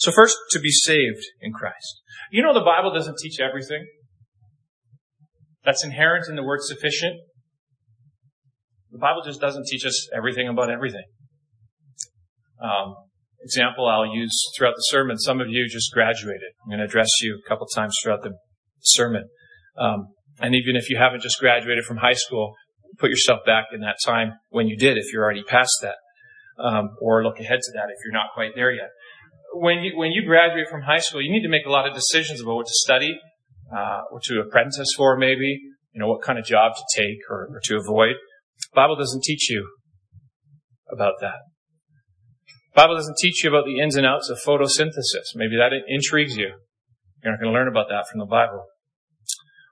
So 0.00 0.12
first, 0.12 0.36
to 0.50 0.60
be 0.60 0.70
saved 0.70 1.22
in 1.40 1.52
Christ. 1.52 2.00
You 2.30 2.42
know 2.42 2.54
the 2.54 2.64
Bible 2.64 2.92
doesn't 2.92 3.18
teach 3.22 3.40
everything. 3.40 3.84
That's 5.64 5.84
inherent 5.84 6.26
in 6.28 6.36
the 6.36 6.44
word 6.44 6.60
sufficient. 6.62 7.16
The 8.92 8.98
Bible 8.98 9.22
just 9.24 9.40
doesn't 9.40 9.66
teach 9.66 9.84
us 9.84 10.08
everything 10.16 10.48
about 10.48 10.70
everything. 10.70 11.04
Um, 12.62 12.94
example 13.42 13.86
I'll 13.86 14.06
use 14.06 14.32
throughout 14.56 14.74
the 14.76 14.86
sermon. 14.88 15.18
Some 15.18 15.40
of 15.40 15.48
you 15.48 15.68
just 15.68 15.92
graduated. 15.92 16.52
I'm 16.62 16.70
going 16.70 16.78
to 16.78 16.84
address 16.84 17.08
you 17.20 17.38
a 17.44 17.48
couple 17.48 17.66
times 17.66 17.94
throughout 18.02 18.22
the 18.22 18.32
sermon. 18.80 19.24
Um, 19.76 20.08
and 20.40 20.54
even 20.54 20.76
if 20.76 20.88
you 20.88 20.96
haven't 20.96 21.22
just 21.22 21.38
graduated 21.38 21.84
from 21.84 21.98
high 21.98 22.14
school, 22.14 22.54
put 22.98 23.10
yourself 23.10 23.40
back 23.44 23.66
in 23.72 23.80
that 23.80 23.96
time 24.04 24.32
when 24.50 24.68
you 24.68 24.76
did, 24.76 24.96
if 24.96 25.12
you're 25.12 25.24
already 25.24 25.42
past 25.42 25.72
that 25.82 25.96
um, 26.58 26.96
or 27.00 27.22
look 27.22 27.38
ahead 27.38 27.60
to 27.62 27.72
that 27.72 27.90
if 27.90 27.98
you're 28.04 28.12
not 28.12 28.34
quite 28.34 28.52
there 28.54 28.72
yet. 28.72 28.90
When 29.52 29.78
you 29.78 29.96
when 29.96 30.12
you 30.12 30.24
graduate 30.26 30.68
from 30.70 30.82
high 30.82 30.98
school, 30.98 31.22
you 31.22 31.32
need 31.32 31.42
to 31.42 31.48
make 31.48 31.66
a 31.66 31.70
lot 31.70 31.88
of 31.88 31.94
decisions 31.94 32.40
about 32.40 32.56
what 32.56 32.66
to 32.66 32.74
study, 32.74 33.18
uh, 33.74 34.02
or 34.10 34.20
to 34.24 34.40
apprentice 34.40 34.88
for, 34.96 35.16
maybe 35.16 35.60
you 35.92 36.00
know 36.00 36.08
what 36.08 36.22
kind 36.22 36.38
of 36.38 36.44
job 36.44 36.72
to 36.76 37.00
take 37.00 37.18
or, 37.30 37.48
or 37.52 37.60
to 37.64 37.76
avoid. 37.76 38.16
The 38.60 38.74
Bible 38.74 38.96
doesn't 38.96 39.22
teach 39.22 39.50
you 39.50 39.66
about 40.92 41.14
that. 41.20 41.40
The 42.74 42.82
Bible 42.82 42.96
doesn't 42.96 43.16
teach 43.18 43.42
you 43.42 43.50
about 43.50 43.64
the 43.64 43.80
ins 43.80 43.96
and 43.96 44.06
outs 44.06 44.28
of 44.28 44.38
photosynthesis. 44.46 45.32
Maybe 45.34 45.56
that 45.56 45.72
intrigues 45.88 46.36
you. 46.36 46.52
You're 47.22 47.32
not 47.32 47.40
going 47.40 47.52
to 47.52 47.58
learn 47.58 47.68
about 47.68 47.88
that 47.88 48.04
from 48.10 48.20
the 48.20 48.26
Bible. 48.26 48.66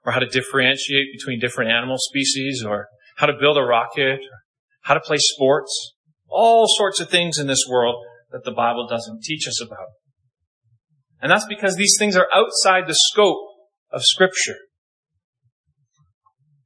Or 0.03 0.11
how 0.11 0.19
to 0.19 0.25
differentiate 0.25 1.07
between 1.17 1.39
different 1.39 1.71
animal 1.71 1.97
species, 1.99 2.63
or 2.63 2.87
how 3.17 3.27
to 3.27 3.33
build 3.39 3.57
a 3.57 3.63
rocket, 3.63 4.19
or 4.19 4.37
how 4.81 4.93
to 4.93 4.99
play 4.99 5.17
sports. 5.19 5.94
All 6.37 6.65
sorts 6.67 6.99
of 6.99 7.09
things 7.09 7.37
in 7.39 7.47
this 7.47 7.63
world 7.69 7.95
that 8.31 8.43
the 8.43 8.51
Bible 8.51 8.87
doesn't 8.89 9.23
teach 9.23 9.47
us 9.47 9.61
about. 9.61 9.87
And 11.21 11.31
that's 11.31 11.45
because 11.47 11.77
these 11.77 11.95
things 11.97 12.17
are 12.17 12.27
outside 12.35 12.83
the 12.87 12.97
scope 13.11 13.39
of 13.91 14.01
Scripture. 14.03 14.57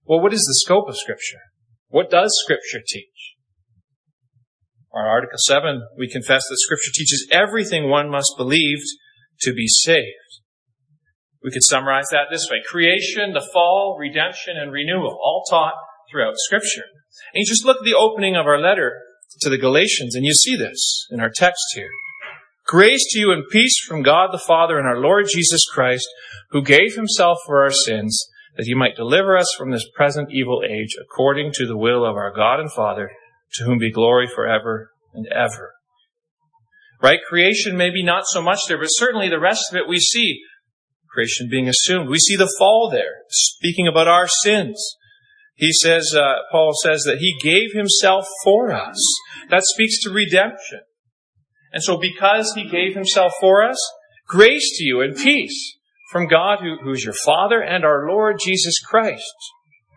Well, 0.06 0.22
what 0.22 0.34
is 0.34 0.42
the 0.42 0.66
scope 0.66 0.90
of 0.90 0.98
Scripture? 0.98 1.38
What 1.90 2.10
does 2.10 2.32
Scripture 2.44 2.80
teach? 2.86 3.36
Our 4.92 5.08
Article 5.08 5.38
7, 5.38 5.84
we 5.96 6.10
confess 6.10 6.42
that 6.50 6.58
Scripture 6.58 6.92
teaches 6.92 7.28
everything 7.32 7.90
one 7.90 8.10
must 8.10 8.34
believe 8.38 8.80
to 9.42 9.54
be 9.54 9.68
saved. 9.68 10.42
We 11.44 11.52
could 11.52 11.64
summarize 11.64 12.08
that 12.12 12.28
this 12.32 12.50
way. 12.50 12.58
Creation, 12.68 13.34
the 13.34 13.48
fall, 13.54 13.98
redemption, 14.00 14.58
and 14.58 14.72
renewal, 14.72 15.18
all 15.24 15.44
taught 15.48 15.76
throughout 16.10 16.34
Scripture. 16.38 16.86
And 17.34 17.42
you 17.42 17.46
just 17.46 17.66
look 17.66 17.78
at 17.78 17.86
the 17.86 17.96
opening 17.96 18.36
of 18.36 18.48
our 18.48 18.60
letter 18.60 18.94
to 19.42 19.50
the 19.50 19.58
Galatians, 19.58 20.16
and 20.16 20.26
you 20.26 20.34
see 20.34 20.56
this 20.56 21.08
in 21.12 21.20
our 21.20 21.32
text 21.34 21.64
here. 21.74 21.90
Grace 22.66 23.06
to 23.12 23.20
you 23.20 23.32
and 23.32 23.44
peace 23.50 23.80
from 23.88 24.04
God 24.04 24.30
the 24.32 24.38
Father 24.46 24.78
and 24.78 24.88
our 24.88 25.00
Lord 25.00 25.26
Jesus 25.28 25.66
Christ, 25.74 26.08
who 26.52 26.62
gave 26.62 26.96
himself 26.96 27.40
for 27.46 27.64
our 27.64 27.72
sins, 27.72 28.28
that 28.58 28.66
he 28.66 28.76
might 28.76 28.96
deliver 28.96 29.38
us 29.38 29.48
from 29.58 29.72
this 29.72 29.90
present 29.96 30.30
evil 30.32 30.62
age, 30.64 30.96
according 31.02 31.52
to 31.54 31.66
the 31.66 31.78
will 31.78 32.06
of 32.06 32.16
our 32.16 32.32
God 32.32 32.60
and 32.60 32.72
Father, 32.72 33.10
to 33.54 33.64
whom 33.64 33.80
be 33.80 33.92
glory 33.92 34.28
forever 34.28 34.92
and 35.14 35.26
ever. 35.28 35.74
Right? 37.02 37.20
Creation 37.28 37.78
maybe 37.78 38.04
not 38.04 38.26
so 38.28 38.42
much 38.42 38.60
there, 38.68 38.78
but 38.78 38.88
certainly 38.88 39.30
the 39.30 39.40
rest 39.40 39.64
of 39.72 39.78
it 39.78 39.88
we 39.88 39.98
see. 39.98 40.42
Creation 41.10 41.48
being 41.50 41.68
assumed. 41.68 42.10
We 42.10 42.20
see 42.20 42.36
the 42.36 42.54
fall 42.60 42.90
there, 42.92 43.24
speaking 43.30 43.88
about 43.88 44.08
our 44.08 44.28
sins. 44.28 44.96
He 45.60 45.74
says, 45.74 46.16
uh, 46.16 46.36
Paul 46.54 46.72
says 46.82 47.04
that 47.04 47.18
he 47.18 47.38
gave 47.44 47.74
himself 47.74 48.26
for 48.46 48.72
us. 48.72 48.98
That 49.50 49.64
speaks 49.66 50.02
to 50.04 50.10
redemption. 50.10 50.80
And 51.74 51.84
so 51.84 51.98
because 51.98 52.54
he 52.56 52.70
gave 52.70 52.96
himself 52.96 53.34
for 53.42 53.62
us, 53.62 53.78
grace 54.26 54.78
to 54.78 54.86
you 54.86 55.02
and 55.02 55.18
peace 55.18 55.78
from 56.14 56.28
God 56.28 56.60
who, 56.62 56.78
who 56.82 56.94
is 56.94 57.04
your 57.04 57.14
Father 57.26 57.62
and 57.62 57.84
our 57.84 58.08
Lord 58.08 58.38
Jesus 58.42 58.80
Christ. 58.80 59.34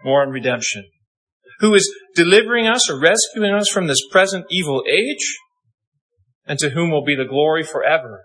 More 0.05 0.23
on 0.23 0.31
redemption. 0.31 0.85
Who 1.61 1.75
is 1.75 1.89
delivering 2.17 2.67
us 2.67 2.91
or 2.91 3.01
rescuing 3.01 3.55
us 3.55 3.71
from 3.73 3.87
this 3.87 4.05
present 4.11 4.47
evil 4.51 4.83
age 4.91 5.39
and 6.45 6.59
to 6.59 6.71
whom 6.71 6.91
will 6.91 7.05
be 7.05 7.15
the 7.15 7.25
glory 7.25 7.63
forever. 7.63 8.23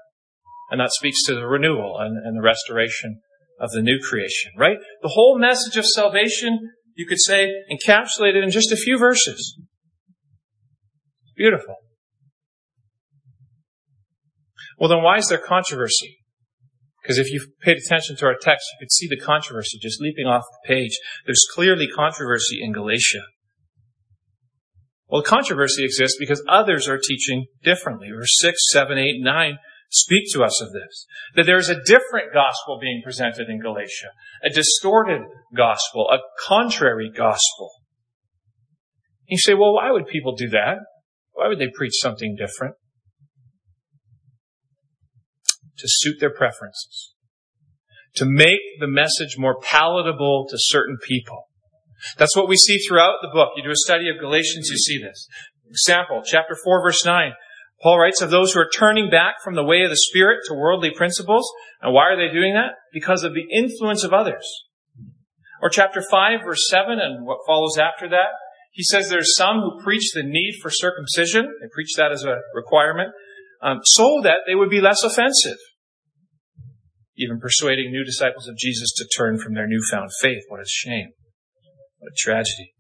And 0.72 0.82
that 0.82 0.92
speaks 0.92 1.24
to 1.26 1.36
the 1.36 1.46
renewal 1.46 1.98
and, 2.00 2.18
and 2.18 2.36
the 2.36 2.42
restoration 2.42 3.22
of 3.60 3.70
the 3.72 3.84
new 3.84 4.00
creation, 4.00 4.54
right? 4.58 4.78
The 5.04 5.12
whole 5.14 5.38
message 5.38 5.78
of 5.78 5.86
salvation 5.86 6.72
you 6.98 7.06
could 7.06 7.22
say, 7.22 7.52
encapsulated 7.72 8.44
in 8.44 8.50
just 8.50 8.72
a 8.72 8.76
few 8.76 8.98
verses. 8.98 9.58
Beautiful. 11.36 11.76
Well, 14.80 14.90
then 14.90 15.04
why 15.04 15.18
is 15.18 15.28
there 15.28 15.38
controversy? 15.38 16.18
Because 17.02 17.20
if 17.20 17.32
you've 17.32 17.48
paid 17.62 17.78
attention 17.78 18.16
to 18.18 18.26
our 18.26 18.36
text, 18.40 18.66
you 18.74 18.86
could 18.86 18.92
see 18.92 19.08
the 19.08 19.20
controversy 19.20 19.78
just 19.82 20.02
leaping 20.02 20.26
off 20.26 20.44
the 20.52 20.68
page. 20.68 21.00
There's 21.26 21.46
clearly 21.54 21.88
controversy 21.88 22.62
in 22.62 22.74
Galatia. 22.74 23.24
Well, 25.08 25.22
controversy 25.22 25.86
exists 25.86 26.18
because 26.20 26.44
others 26.50 26.90
are 26.90 27.00
teaching 27.02 27.46
differently. 27.64 28.10
Verse 28.14 28.36
6, 28.40 28.58
7, 28.72 28.98
8, 28.98 29.22
9 29.22 29.58
speak 29.90 30.24
to 30.34 30.44
us 30.44 30.62
of 30.62 30.72
this. 30.72 31.06
That 31.36 31.46
there's 31.46 31.70
a 31.70 31.82
different 31.86 32.34
gospel 32.34 32.78
being 32.80 33.02
presented 33.04 33.50
in 33.50 33.60
Galatia, 33.60 34.12
a 34.44 34.50
distorted 34.50 35.22
gospel, 35.56 36.10
a 36.12 36.20
contrary 36.46 37.10
gospel. 37.10 37.72
You 39.28 39.38
say, 39.38 39.54
well, 39.54 39.74
why 39.74 39.92
would 39.92 40.08
people 40.08 40.36
do 40.36 40.50
that? 40.50 40.78
Why 41.34 41.48
would 41.48 41.60
they 41.60 41.70
preach 41.74 41.94
something 42.00 42.36
different? 42.36 42.76
To 45.78 45.86
suit 45.86 46.18
their 46.20 46.34
preferences. 46.34 47.14
To 48.16 48.26
make 48.26 48.60
the 48.80 48.88
message 48.88 49.36
more 49.38 49.60
palatable 49.62 50.48
to 50.50 50.56
certain 50.58 50.98
people. 51.04 51.44
That's 52.18 52.36
what 52.36 52.48
we 52.48 52.56
see 52.56 52.78
throughout 52.80 53.18
the 53.22 53.30
book. 53.32 53.50
You 53.56 53.64
do 53.64 53.72
a 53.72 53.76
study 53.76 54.10
of 54.10 54.20
Galatians, 54.20 54.70
you 54.70 54.78
see 54.78 55.02
this. 55.02 55.28
Example, 55.70 56.22
chapter 56.26 56.56
4 56.64 56.84
verse 56.84 57.06
9. 57.06 57.32
Paul 57.82 58.00
writes 58.00 58.22
of 58.22 58.32
those 58.32 58.54
who 58.54 58.60
are 58.60 58.70
turning 58.74 59.10
back 59.10 59.36
from 59.44 59.56
the 59.56 59.64
way 59.64 59.84
of 59.84 59.90
the 59.90 60.04
Spirit 60.10 60.40
to 60.48 60.56
worldly 60.56 60.92
principles. 60.96 61.52
And 61.82 61.94
why 61.94 62.06
are 62.06 62.18
they 62.18 62.34
doing 62.34 62.54
that? 62.54 62.74
Because 62.92 63.24
of 63.24 63.34
the 63.34 63.46
influence 63.54 64.04
of 64.04 64.14
others. 64.14 64.46
Or 65.62 65.70
chapter 65.70 66.02
5 66.02 66.40
verse 66.44 66.68
7 66.70 67.00
and 67.00 67.26
what 67.26 67.40
follows 67.46 67.78
after 67.78 68.10
that. 68.10 68.34
He 68.72 68.84
says 68.84 69.10
there's 69.10 69.36
some 69.36 69.58
who 69.58 69.84
preach 69.84 70.12
the 70.14 70.24
need 70.24 70.60
for 70.62 70.70
circumcision. 70.72 71.46
They 71.46 71.68
preach 71.74 71.94
that 71.98 72.12
as 72.12 72.24
a 72.24 72.38
requirement. 72.54 73.10
Um, 73.62 73.80
so 73.84 74.22
that 74.24 74.46
they 74.48 74.54
would 74.54 74.70
be 74.70 74.82
less 74.82 75.04
offensive. 75.04 75.58
Even 77.16 77.40
persuading 77.40 77.92
new 77.92 78.06
disciples 78.06 78.48
of 78.48 78.56
Jesus 78.56 78.94
to 78.98 79.08
turn 79.18 79.40
from 79.40 79.56
their 79.56 79.68
newfound 79.68 80.12
faith. 80.22 80.44
What 80.50 80.60
a 80.60 80.68
shame. 80.68 81.10
What 81.98 82.12
a 82.12 82.16
tragedy. 82.18 82.74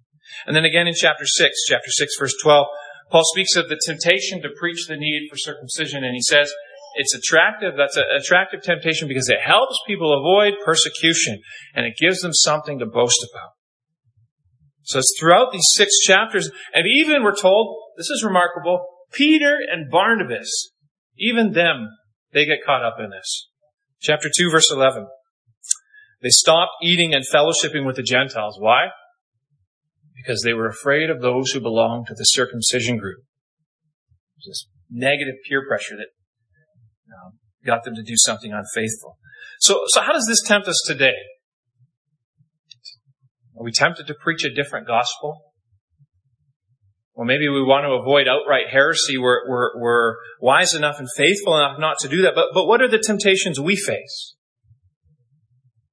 And 0.45 0.55
then 0.55 0.65
again 0.65 0.85
in 0.87 0.93
chapter 0.95 1.25
6, 1.25 1.55
chapter 1.67 1.89
6 1.89 2.13
verse 2.19 2.35
12, 2.43 2.67
Paul 3.09 3.23
speaks 3.25 3.55
of 3.55 3.69
the 3.69 3.79
temptation 3.85 4.41
to 4.41 4.49
preach 4.59 4.87
the 4.87 4.97
need 4.97 5.27
for 5.29 5.37
circumcision, 5.37 6.03
and 6.03 6.13
he 6.13 6.21
says 6.21 6.53
it's 6.95 7.15
attractive. 7.15 7.73
That's 7.77 7.95
an 7.95 8.05
attractive 8.19 8.61
temptation 8.61 9.07
because 9.07 9.29
it 9.29 9.41
helps 9.41 9.79
people 9.87 10.17
avoid 10.17 10.55
persecution 10.65 11.39
and 11.73 11.85
it 11.85 11.93
gives 11.99 12.21
them 12.21 12.33
something 12.33 12.79
to 12.79 12.85
boast 12.85 13.25
about. 13.31 13.51
So 14.83 14.99
it's 14.99 15.15
throughout 15.19 15.51
these 15.51 15.67
six 15.75 15.99
chapters, 15.99 16.49
and 16.73 16.85
even 16.87 17.23
we're 17.23 17.35
told, 17.35 17.77
this 17.97 18.09
is 18.09 18.23
remarkable, 18.23 18.85
Peter 19.11 19.57
and 19.69 19.91
Barnabas, 19.91 20.71
even 21.17 21.51
them, 21.51 21.89
they 22.33 22.45
get 22.45 22.59
caught 22.65 22.83
up 22.83 22.95
in 22.99 23.09
this. 23.09 23.49
Chapter 24.01 24.29
2, 24.35 24.49
verse 24.49 24.71
11. 24.71 25.07
They 26.21 26.29
stopped 26.29 26.71
eating 26.81 27.13
and 27.13 27.25
fellowshipping 27.25 27.85
with 27.85 27.97
the 27.97 28.03
Gentiles. 28.03 28.57
Why? 28.59 28.87
Because 30.17 30.41
they 30.43 30.53
were 30.53 30.67
afraid 30.67 31.09
of 31.09 31.21
those 31.21 31.51
who 31.51 31.59
belonged 31.59 32.07
to 32.07 32.13
the 32.13 32.23
circumcision 32.23 32.97
group. 32.97 33.19
This 34.45 34.67
negative 34.89 35.35
peer 35.47 35.63
pressure 35.67 35.95
that 35.95 36.07
um, 37.13 37.33
got 37.65 37.83
them 37.83 37.95
to 37.95 38.03
do 38.03 38.15
something 38.15 38.51
unfaithful. 38.51 39.17
So, 39.59 39.81
so 39.87 40.01
how 40.01 40.13
does 40.13 40.25
this 40.27 40.41
tempt 40.41 40.67
us 40.67 40.83
today? 40.85 41.15
Are 43.57 43.63
we 43.63 43.71
tempted 43.71 44.07
to 44.07 44.13
preach 44.13 44.43
a 44.43 44.53
different 44.53 44.87
gospel? 44.87 45.41
Well, 47.15 47.25
maybe 47.25 47.49
we 47.49 47.63
want 47.63 47.85
to 47.85 47.93
avoid 47.93 48.27
outright 48.27 48.69
heresy. 48.71 49.17
We're, 49.17 49.49
we're, 49.49 49.81
we're 49.81 50.15
wise 50.39 50.75
enough 50.75 50.99
and 50.99 51.07
faithful 51.17 51.57
enough 51.57 51.79
not 51.79 51.97
to 52.01 52.07
do 52.07 52.21
that. 52.21 52.35
But, 52.35 52.49
but 52.53 52.67
what 52.67 52.81
are 52.81 52.87
the 52.87 53.01
temptations 53.03 53.59
we 53.59 53.75
face? 53.75 54.35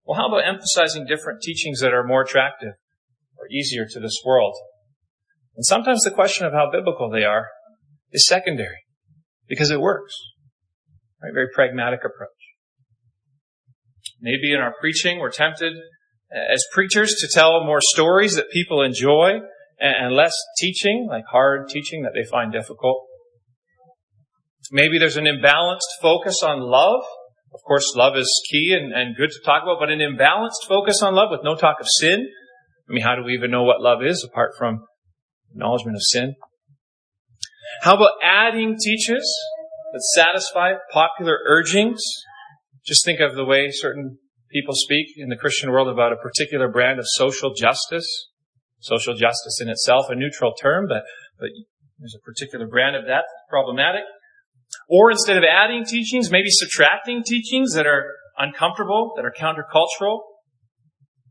Well, 0.05 0.19
how 0.19 0.29
about 0.29 0.47
emphasizing 0.47 1.07
different 1.07 1.41
teachings 1.41 1.81
that 1.81 1.95
are 1.95 2.05
more 2.05 2.23
attractive? 2.23 2.75
Or 3.45 3.49
easier 3.51 3.87
to 3.89 4.01
this 4.01 4.17
world. 4.25 4.55
And 5.57 5.65
sometimes 5.65 6.03
the 6.03 6.11
question 6.11 6.47
of 6.47 6.53
how 6.53 6.71
biblical 6.71 7.11
they 7.11 7.25
are 7.25 7.49
is 8.11 8.27
secondary 8.27 8.85
because 9.49 9.71
it 9.71 9.81
works. 9.81 10.15
Right? 11.23 11.33
Very 11.33 11.49
pragmatic 11.55 12.01
approach. 12.01 12.31
Maybe 14.21 14.53
in 14.53 14.61
our 14.61 14.75
preaching, 14.81 15.19
we're 15.19 15.31
tempted 15.31 15.75
as 16.33 16.65
preachers 16.73 17.15
to 17.21 17.29
tell 17.33 17.65
more 17.65 17.81
stories 17.81 18.35
that 18.35 18.51
people 18.51 18.83
enjoy 18.83 19.41
and 19.79 20.15
less 20.15 20.35
teaching, 20.59 21.07
like 21.09 21.25
hard 21.31 21.69
teaching 21.69 22.03
that 22.03 22.13
they 22.15 22.29
find 22.29 22.53
difficult. 22.53 23.05
Maybe 24.73 24.99
there's 24.99 25.17
an 25.17 25.27
imbalanced 25.27 26.01
focus 26.01 26.43
on 26.43 26.61
love. 26.61 27.05
Of 27.53 27.61
course, 27.67 27.85
love 27.95 28.17
is 28.17 28.43
key 28.51 28.77
and, 28.79 28.93
and 28.93 29.15
good 29.15 29.31
to 29.31 29.41
talk 29.45 29.63
about, 29.63 29.77
but 29.79 29.91
an 29.91 30.01
imbalanced 30.01 30.67
focus 30.67 31.03
on 31.03 31.15
love 31.15 31.29
with 31.31 31.41
no 31.45 31.55
talk 31.55 31.77
of 31.81 31.87
sin 31.89 32.27
I 32.89 32.93
mean, 32.93 33.03
how 33.03 33.17
do 33.17 33.23
we 33.23 33.33
even 33.35 33.51
know 33.51 33.63
what 33.63 33.81
love 33.81 34.03
is 34.03 34.27
apart 34.29 34.53
from 34.59 34.85
acknowledgement 35.51 35.97
of 35.97 36.03
sin? 36.03 36.35
How 37.83 37.97
about 37.97 38.13
adding 38.23 38.77
teachers 38.79 39.27
that 39.93 40.03
satisfy 40.15 40.73
popular 40.93 41.39
urgings? 41.47 42.03
Just 42.87 43.05
think 43.05 43.21
of 43.21 43.35
the 43.35 43.45
way 43.45 43.69
certain 43.71 44.19
people 44.51 44.75
speak 44.77 45.07
in 45.17 45.29
the 45.29 45.37
Christian 45.37 45.71
world 45.71 45.89
about 45.89 46.13
a 46.13 46.17
particular 46.17 46.69
brand 46.69 46.99
of 46.99 47.07
social 47.09 47.55
justice. 47.55 48.07
Social 48.81 49.15
justice 49.15 49.61
in 49.63 49.71
itself, 49.71 50.11
a 50.11 50.15
neutral 50.15 50.53
term, 50.61 50.87
but, 50.87 51.05
but 51.41 51.49
there's 51.99 52.15
a 52.15 52.23
particular 52.23 52.67
brand 52.67 52.97
of 52.97 53.05
that 53.05 53.25
that's 53.25 53.49
problematic. 53.49 54.03
Or 54.89 55.11
instead 55.11 55.39
of 55.39 55.45
adding 55.45 55.85
teachings, 55.85 56.31
maybe 56.31 56.49
subtracting 56.51 57.23
teachings 57.25 57.73
that 57.75 57.87
are 57.87 58.13
uncomfortable, 58.37 59.15
that 59.17 59.25
are 59.25 59.33
countercultural. 59.33 60.21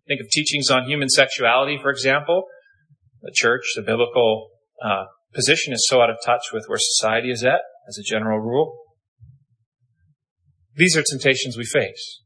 Think 0.08 0.22
of 0.22 0.30
teachings 0.30 0.70
on 0.70 0.86
human 0.86 1.10
sexuality, 1.10 1.78
for 1.82 1.90
example. 1.90 2.46
the 3.22 3.32
church, 3.34 3.64
the 3.76 3.82
biblical 3.82 4.50
uh, 4.84 5.06
position 5.34 5.74
is 5.74 5.86
so 5.88 6.02
out 6.02 6.10
of 6.10 6.18
touch 6.26 6.52
with 6.54 6.66
where 6.68 6.80
society 6.80 7.32
is 7.32 7.44
at, 7.44 7.62
as 7.88 7.98
a 7.98 8.04
general 8.04 8.40
rule. 8.40 8.78
These 10.76 10.98
are 10.98 11.04
temptations 11.10 11.58
we 11.58 11.66
face. 11.66 12.22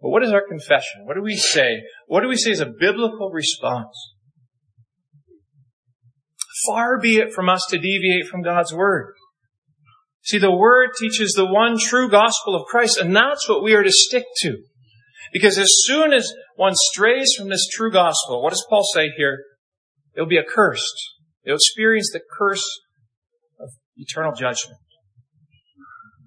But 0.00 0.10
what 0.10 0.22
is 0.22 0.32
our 0.32 0.46
confession? 0.46 1.04
What 1.04 1.14
do 1.14 1.22
we 1.22 1.36
say? 1.36 1.82
What 2.06 2.20
do 2.20 2.28
we 2.28 2.36
say 2.36 2.50
as 2.50 2.60
a 2.60 2.66
biblical 2.66 3.30
response? 3.30 4.12
Far 6.66 7.00
be 7.00 7.16
it 7.16 7.32
from 7.32 7.48
us 7.48 7.64
to 7.70 7.78
deviate 7.78 8.26
from 8.26 8.42
God's 8.42 8.74
Word. 8.74 9.14
See, 10.22 10.38
the 10.38 10.54
Word 10.54 10.90
teaches 10.98 11.32
the 11.32 11.46
one 11.46 11.78
true 11.78 12.10
gospel 12.10 12.54
of 12.54 12.66
Christ, 12.66 12.98
and 12.98 13.14
that's 13.14 13.48
what 13.48 13.62
we 13.62 13.74
are 13.74 13.82
to 13.82 13.90
stick 13.90 14.24
to. 14.42 14.58
Because 15.32 15.58
as 15.58 15.68
soon 15.84 16.12
as 16.12 16.32
one 16.56 16.74
strays 16.74 17.32
from 17.36 17.48
this 17.48 17.66
true 17.72 17.90
gospel, 17.90 18.42
what 18.42 18.50
does 18.50 18.64
Paul 18.68 18.84
say 18.94 19.10
here? 19.16 19.44
They'll 20.14 20.26
be 20.26 20.38
accursed. 20.38 20.94
They'll 21.44 21.56
experience 21.56 22.10
the 22.12 22.20
curse 22.38 22.64
of 23.58 23.70
eternal 23.96 24.32
judgment. 24.32 24.78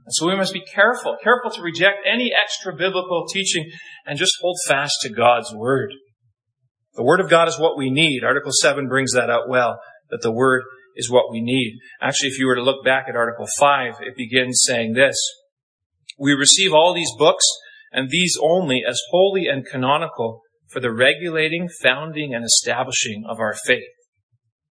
And 0.05 0.13
so 0.13 0.27
we 0.27 0.37
must 0.37 0.53
be 0.53 0.63
careful, 0.63 1.17
careful 1.21 1.51
to 1.51 1.61
reject 1.61 1.97
any 2.09 2.31
extra 2.31 2.73
biblical 2.73 3.25
teaching 3.27 3.69
and 4.05 4.17
just 4.17 4.33
hold 4.41 4.55
fast 4.67 4.93
to 5.01 5.09
God's 5.09 5.53
Word. 5.53 5.91
The 6.95 7.03
Word 7.03 7.19
of 7.19 7.29
God 7.29 7.47
is 7.47 7.59
what 7.59 7.77
we 7.77 7.89
need. 7.89 8.23
Article 8.23 8.51
7 8.53 8.87
brings 8.87 9.13
that 9.13 9.29
out 9.29 9.49
well, 9.49 9.79
that 10.09 10.21
the 10.21 10.31
Word 10.31 10.63
is 10.95 11.11
what 11.11 11.29
we 11.29 11.41
need. 11.41 11.77
Actually, 12.01 12.29
if 12.29 12.39
you 12.39 12.47
were 12.47 12.55
to 12.55 12.63
look 12.63 12.83
back 12.85 13.05
at 13.09 13.15
Article 13.15 13.45
5, 13.59 13.95
it 13.99 14.15
begins 14.15 14.63
saying 14.65 14.93
this. 14.93 15.15
We 16.17 16.33
receive 16.33 16.73
all 16.73 16.93
these 16.93 17.11
books 17.17 17.43
and 17.97 18.11
these 18.11 18.37
only 18.39 18.83
as 18.87 19.01
holy 19.09 19.47
and 19.47 19.65
canonical 19.65 20.41
for 20.69 20.79
the 20.79 20.93
regulating, 20.93 21.67
founding, 21.81 22.31
and 22.31 22.45
establishing 22.45 23.23
of 23.27 23.39
our 23.39 23.55
faith. 23.65 23.89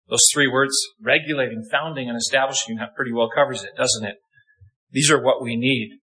Those 0.07 0.23
three 0.33 0.47
words, 0.47 0.71
regulating, 1.03 1.65
founding, 1.69 2.07
and 2.07 2.17
establishing, 2.17 2.77
that 2.77 2.95
pretty 2.95 3.11
well 3.11 3.27
covers 3.29 3.65
it, 3.65 3.71
doesn't 3.75 4.05
it? 4.05 4.15
These 4.91 5.11
are 5.11 5.21
what 5.21 5.43
we 5.43 5.57
need. 5.57 5.99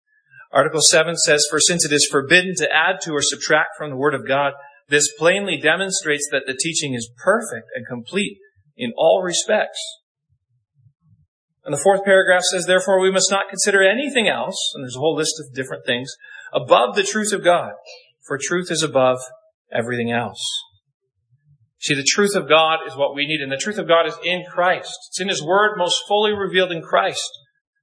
Article 0.53 0.83
7 0.83 1.17
says, 1.17 1.47
For 1.51 1.59
since 1.61 1.87
it 1.87 1.95
is 1.95 2.07
forbidden 2.13 2.55
to 2.59 2.69
add 2.71 3.01
to 3.05 3.13
or 3.13 3.23
subtract 3.23 3.71
from 3.79 3.89
the 3.89 3.97
Word 3.97 4.13
of 4.13 4.29
God, 4.29 4.53
this 4.91 5.09
plainly 5.19 5.59
demonstrates 5.59 6.29
that 6.31 6.43
the 6.47 6.59
teaching 6.63 6.93
is 6.93 7.11
perfect 7.25 7.69
and 7.75 7.87
complete 7.87 8.37
in 8.77 8.93
all 8.99 9.23
respects. 9.23 9.81
And 11.65 11.73
the 11.73 11.81
fourth 11.83 12.05
paragraph 12.05 12.43
says, 12.53 12.67
Therefore 12.67 13.01
we 13.01 13.11
must 13.11 13.31
not 13.31 13.49
consider 13.49 13.83
anything 13.83 14.29
else, 14.29 14.59
and 14.75 14.85
there's 14.85 14.97
a 14.97 15.01
whole 15.01 15.17
list 15.17 15.41
of 15.41 15.57
different 15.57 15.87
things, 15.87 16.15
above 16.55 16.95
the 16.95 17.03
truth 17.03 17.33
of 17.33 17.45
God, 17.45 17.73
for 18.27 18.39
truth 18.41 18.71
is 18.71 18.83
above 18.83 19.19
everything 19.73 20.11
else. 20.11 20.41
See, 21.81 21.95
the 21.95 22.09
truth 22.09 22.35
of 22.35 22.49
God 22.49 22.79
is 22.87 22.97
what 22.97 23.15
we 23.15 23.27
need, 23.27 23.43
and 23.43 23.53
the 23.53 23.59
truth 23.59 23.77
of 23.77 23.89
God 23.89 24.07
is 24.07 24.17
in 24.25 24.45
Christ. 24.51 24.97
It's 25.11 25.21
in 25.21 25.29
His 25.29 25.43
Word 25.43 25.77
most 25.77 26.03
fully 26.09 26.33
revealed 26.33 26.73
in 26.73 26.81
Christ. 26.81 27.29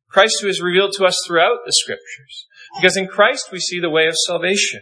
Christ 0.10 0.40
who 0.42 0.48
is 0.48 0.62
revealed 0.62 0.94
to 0.98 1.06
us 1.06 1.18
throughout 1.26 1.60
the 1.66 1.74
Scriptures. 1.74 2.48
Because 2.76 2.98
in 2.98 3.08
Christ 3.08 3.50
we 3.52 3.60
see 3.60 3.80
the 3.80 3.90
way 3.90 4.08
of 4.08 4.16
salvation. 4.26 4.82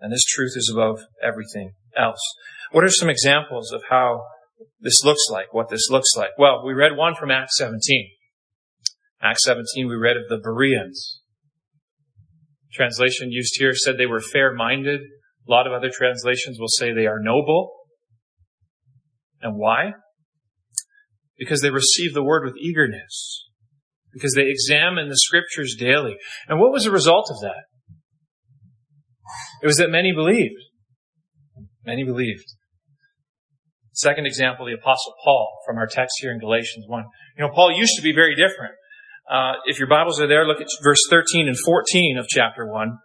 And 0.00 0.12
this 0.12 0.24
truth 0.24 0.52
is 0.54 0.70
above 0.72 1.00
everything 1.22 1.72
else. 1.96 2.20
What 2.70 2.84
are 2.84 2.90
some 2.90 3.10
examples 3.10 3.72
of 3.72 3.82
how 3.90 4.22
this 4.80 5.02
looks 5.04 5.26
like, 5.30 5.52
what 5.52 5.70
this 5.70 5.90
looks 5.90 6.10
like? 6.16 6.30
Well, 6.38 6.64
we 6.64 6.72
read 6.72 6.96
one 6.96 7.14
from 7.14 7.30
Acts 7.30 7.56
17. 7.56 8.10
Acts 9.20 9.44
17, 9.44 9.88
we 9.88 9.96
read 9.96 10.16
of 10.16 10.28
the 10.28 10.38
Bereans. 10.38 11.20
Translation 12.78 13.32
used 13.32 13.56
here 13.58 13.74
said 13.74 13.96
they 13.98 14.06
were 14.06 14.20
fair-minded. 14.20 15.00
A 15.00 15.50
lot 15.50 15.66
of 15.66 15.72
other 15.72 15.90
translations 15.92 16.60
will 16.60 16.68
say 16.68 16.92
they 16.92 17.06
are 17.06 17.18
noble. 17.20 17.72
And 19.42 19.56
why? 19.56 19.94
Because 21.36 21.60
they 21.60 21.70
receive 21.70 22.14
the 22.14 22.22
word 22.22 22.44
with 22.44 22.56
eagerness. 22.56 23.44
Because 24.12 24.32
they 24.34 24.46
examine 24.46 25.08
the 25.08 25.16
scriptures 25.16 25.74
daily. 25.76 26.16
And 26.46 26.60
what 26.60 26.70
was 26.70 26.84
the 26.84 26.92
result 26.92 27.26
of 27.30 27.40
that? 27.40 27.64
It 29.60 29.66
was 29.66 29.78
that 29.78 29.90
many 29.90 30.12
believed. 30.12 30.62
Many 31.84 32.04
believed. 32.04 32.44
Second 33.92 34.26
example, 34.26 34.66
the 34.66 34.74
apostle 34.74 35.14
Paul 35.24 35.58
from 35.66 35.78
our 35.78 35.88
text 35.88 36.18
here 36.20 36.30
in 36.30 36.38
Galatians 36.38 36.84
1. 36.86 37.04
You 37.36 37.44
know, 37.44 37.52
Paul 37.52 37.72
used 37.72 37.96
to 37.96 38.02
be 38.02 38.12
very 38.14 38.36
different. 38.36 38.74
Uh, 39.30 39.54
if 39.66 39.78
your 39.78 39.88
Bibles 39.88 40.20
are 40.20 40.26
there, 40.26 40.46
look 40.46 40.60
at 40.60 40.68
verse 40.82 41.00
13 41.10 41.48
and 41.48 41.56
14 41.58 42.18
of 42.18 42.26
chapter 42.28 42.66
1. 42.66 42.98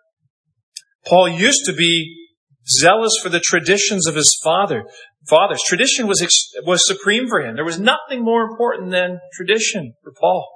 Paul 1.05 1.27
used 1.27 1.65
to 1.65 1.73
be 1.73 2.29
zealous 2.65 3.11
for 3.21 3.29
the 3.29 3.41
traditions 3.41 4.07
of 4.07 4.15
his 4.15 4.39
father, 4.41 4.85
fathers. 5.27 5.59
Tradition 5.67 6.07
was, 6.07 6.21
was 6.65 6.87
supreme 6.87 7.27
for 7.27 7.41
him. 7.41 7.55
There 7.55 7.65
was 7.65 7.79
nothing 7.79 8.23
more 8.23 8.43
important 8.43 8.91
than 8.91 9.19
tradition 9.33 9.93
for 10.01 10.13
Paul. 10.17 10.49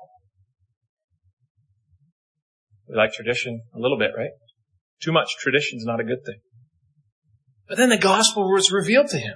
We 2.87 2.95
like 2.95 3.11
tradition 3.11 3.61
a 3.75 3.79
little 3.79 3.99
bit, 3.99 4.11
right? 4.17 4.31
Too 5.03 5.11
much 5.11 5.27
tradition 5.41 5.77
is 5.79 5.85
not 5.85 5.99
a 5.99 6.05
good 6.05 6.23
thing. 6.25 6.39
But 7.67 7.77
then 7.77 7.89
the 7.89 7.97
gospel 7.97 8.43
was 8.43 8.71
revealed 8.71 9.07
to 9.07 9.17
him 9.17 9.35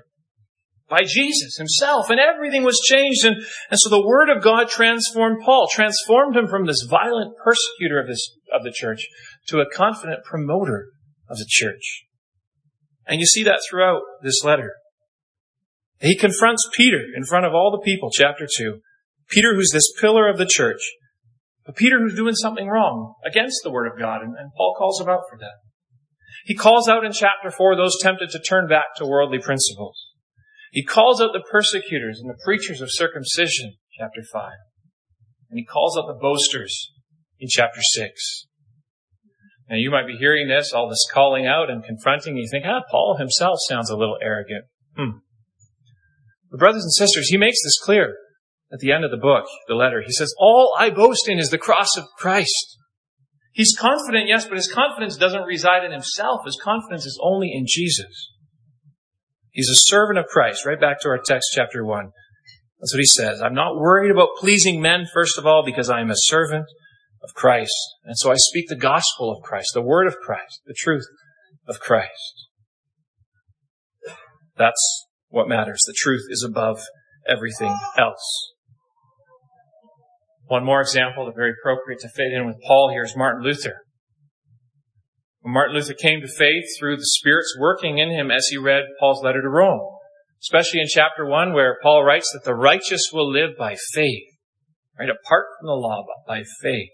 by 0.91 1.03
Jesus 1.07 1.55
himself, 1.55 2.09
and 2.09 2.19
everything 2.19 2.63
was 2.63 2.77
changed. 2.85 3.25
And, 3.25 3.37
and 3.37 3.79
so 3.79 3.89
the 3.89 4.05
word 4.05 4.29
of 4.29 4.43
God 4.43 4.69
transformed 4.69 5.41
Paul, 5.43 5.69
transformed 5.71 6.35
him 6.35 6.47
from 6.47 6.67
this 6.67 6.85
violent 6.87 7.33
persecutor 7.43 7.99
of 7.99 8.09
of 8.53 8.63
the 8.63 8.73
church 8.75 9.07
to 9.47 9.61
a 9.61 9.69
confident 9.73 10.25
promoter 10.25 10.89
of 11.29 11.37
the 11.37 11.47
church. 11.47 12.03
And 13.07 13.21
you 13.21 13.25
see 13.25 13.43
that 13.43 13.61
throughout 13.67 14.01
this 14.21 14.43
letter. 14.43 14.73
He 16.01 16.17
confronts 16.17 16.69
Peter 16.73 16.99
in 17.15 17.23
front 17.23 17.45
of 17.45 17.53
all 17.53 17.71
the 17.71 17.85
people, 17.85 18.09
chapter 18.11 18.45
2. 18.57 18.79
Peter, 19.29 19.55
who's 19.55 19.71
this 19.71 19.93
pillar 20.01 20.27
of 20.27 20.37
the 20.37 20.49
church, 20.49 20.81
but 21.65 21.77
Peter 21.77 21.99
who's 21.99 22.15
doing 22.15 22.35
something 22.35 22.67
wrong 22.67 23.13
against 23.25 23.61
the 23.63 23.71
word 23.71 23.87
of 23.87 23.97
God, 23.97 24.21
and, 24.21 24.35
and 24.37 24.51
Paul 24.57 24.75
calls 24.77 24.99
him 24.99 25.07
out 25.07 25.23
for 25.29 25.37
that. 25.39 25.61
He 26.43 26.55
calls 26.55 26.89
out 26.89 27.05
in 27.05 27.13
chapter 27.13 27.49
4 27.49 27.77
those 27.77 27.97
tempted 28.01 28.31
to 28.31 28.39
turn 28.39 28.67
back 28.67 28.95
to 28.97 29.05
worldly 29.05 29.39
principles. 29.39 30.10
He 30.71 30.83
calls 30.83 31.21
out 31.21 31.31
the 31.33 31.43
persecutors 31.51 32.19
and 32.19 32.29
the 32.29 32.39
preachers 32.43 32.81
of 32.81 32.87
circumcision, 32.91 33.75
chapter 33.97 34.21
5. 34.23 34.51
And 35.49 35.59
he 35.59 35.65
calls 35.65 35.97
out 35.97 36.07
the 36.07 36.17
boasters 36.19 36.91
in 37.39 37.49
chapter 37.49 37.81
6. 37.81 38.47
Now 39.69 39.75
you 39.75 39.91
might 39.91 40.07
be 40.07 40.17
hearing 40.17 40.47
this, 40.47 40.71
all 40.73 40.89
this 40.89 41.05
calling 41.11 41.45
out 41.45 41.69
and 41.69 41.83
confronting, 41.83 42.33
and 42.33 42.39
you 42.39 42.47
think, 42.49 42.65
ah, 42.65 42.81
Paul 42.89 43.17
himself 43.19 43.57
sounds 43.67 43.89
a 43.89 43.97
little 43.97 44.17
arrogant. 44.21 44.65
Hmm. 44.95 45.19
But 46.49 46.59
brothers 46.59 46.83
and 46.83 46.93
sisters, 46.93 47.29
he 47.29 47.37
makes 47.37 47.61
this 47.63 47.79
clear 47.83 48.15
at 48.71 48.79
the 48.79 48.93
end 48.93 49.03
of 49.03 49.11
the 49.11 49.17
book, 49.17 49.45
the 49.67 49.75
letter. 49.75 50.01
He 50.05 50.13
says, 50.13 50.33
all 50.39 50.73
I 50.79 50.89
boast 50.89 51.27
in 51.27 51.37
is 51.37 51.49
the 51.49 51.57
cross 51.57 51.97
of 51.97 52.05
Christ. 52.17 52.77
He's 53.51 53.75
confident, 53.77 54.27
yes, 54.27 54.45
but 54.45 54.55
his 54.55 54.71
confidence 54.71 55.17
doesn't 55.17 55.43
reside 55.43 55.83
in 55.83 55.91
himself. 55.91 56.45
His 56.45 56.59
confidence 56.61 57.05
is 57.05 57.19
only 57.21 57.51
in 57.53 57.65
Jesus. 57.67 58.31
He's 59.51 59.69
a 59.69 59.89
servant 59.89 60.17
of 60.17 60.25
Christ. 60.25 60.65
Right 60.65 60.79
back 60.79 61.01
to 61.01 61.09
our 61.09 61.19
text, 61.19 61.49
chapter 61.53 61.85
1. 61.85 62.11
That's 62.79 62.93
what 62.93 62.99
he 62.99 63.05
says. 63.05 63.41
I'm 63.41 63.53
not 63.53 63.75
worried 63.75 64.11
about 64.11 64.29
pleasing 64.37 64.81
men, 64.81 65.05
first 65.13 65.37
of 65.37 65.45
all, 65.45 65.63
because 65.63 65.89
I 65.89 66.01
am 66.01 66.09
a 66.09 66.15
servant 66.15 66.65
of 67.23 67.33
Christ. 67.35 67.75
And 68.03 68.17
so 68.17 68.31
I 68.31 68.35
speak 68.37 68.69
the 68.69 68.75
gospel 68.75 69.31
of 69.31 69.43
Christ, 69.43 69.71
the 69.73 69.81
word 69.81 70.07
of 70.07 70.15
Christ, 70.17 70.61
the 70.65 70.75
truth 70.75 71.05
of 71.67 71.79
Christ. 71.79 72.47
That's 74.57 75.07
what 75.29 75.47
matters. 75.47 75.81
The 75.85 75.95
truth 75.95 76.23
is 76.29 76.43
above 76.47 76.81
everything 77.27 77.75
else. 77.97 78.53
One 80.45 80.65
more 80.65 80.81
example, 80.81 81.31
very 81.35 81.51
appropriate 81.51 81.99
to 82.01 82.09
fit 82.09 82.33
in 82.33 82.45
with 82.45 82.57
Paul 82.65 82.89
here 82.91 83.03
is 83.03 83.15
Martin 83.15 83.43
Luther. 83.43 83.83
Martin 85.43 85.75
Luther 85.75 85.93
came 85.93 86.21
to 86.21 86.27
faith 86.27 86.65
through 86.77 86.97
the 86.97 87.05
Spirit's 87.05 87.55
working 87.59 87.97
in 87.97 88.11
him 88.11 88.29
as 88.29 88.47
he 88.49 88.57
read 88.57 88.83
Paul's 88.99 89.23
letter 89.23 89.41
to 89.41 89.49
Rome, 89.49 89.81
especially 90.41 90.81
in 90.81 90.87
chapter 90.87 91.25
1 91.25 91.53
where 91.53 91.79
Paul 91.81 92.03
writes 92.03 92.31
that 92.33 92.43
the 92.43 92.55
righteous 92.55 93.09
will 93.11 93.29
live 93.31 93.51
by 93.57 93.75
faith, 93.93 94.27
right? 94.99 95.09
Apart 95.09 95.47
from 95.59 95.67
the 95.67 95.73
law, 95.73 96.03
but 96.05 96.31
by 96.31 96.43
faith. 96.61 96.89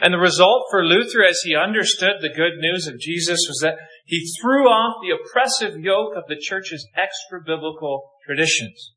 And 0.00 0.12
the 0.12 0.18
result 0.18 0.66
for 0.70 0.84
Luther 0.84 1.22
as 1.22 1.40
he 1.44 1.56
understood 1.56 2.16
the 2.20 2.28
good 2.28 2.58
news 2.58 2.86
of 2.86 2.98
Jesus 2.98 3.38
was 3.48 3.60
that 3.62 3.78
he 4.04 4.26
threw 4.40 4.66
off 4.66 5.02
the 5.02 5.14
oppressive 5.14 5.78
yoke 5.80 6.14
of 6.16 6.24
the 6.28 6.36
church's 6.40 6.86
extra 6.96 7.40
biblical 7.44 8.10
traditions. 8.26 8.92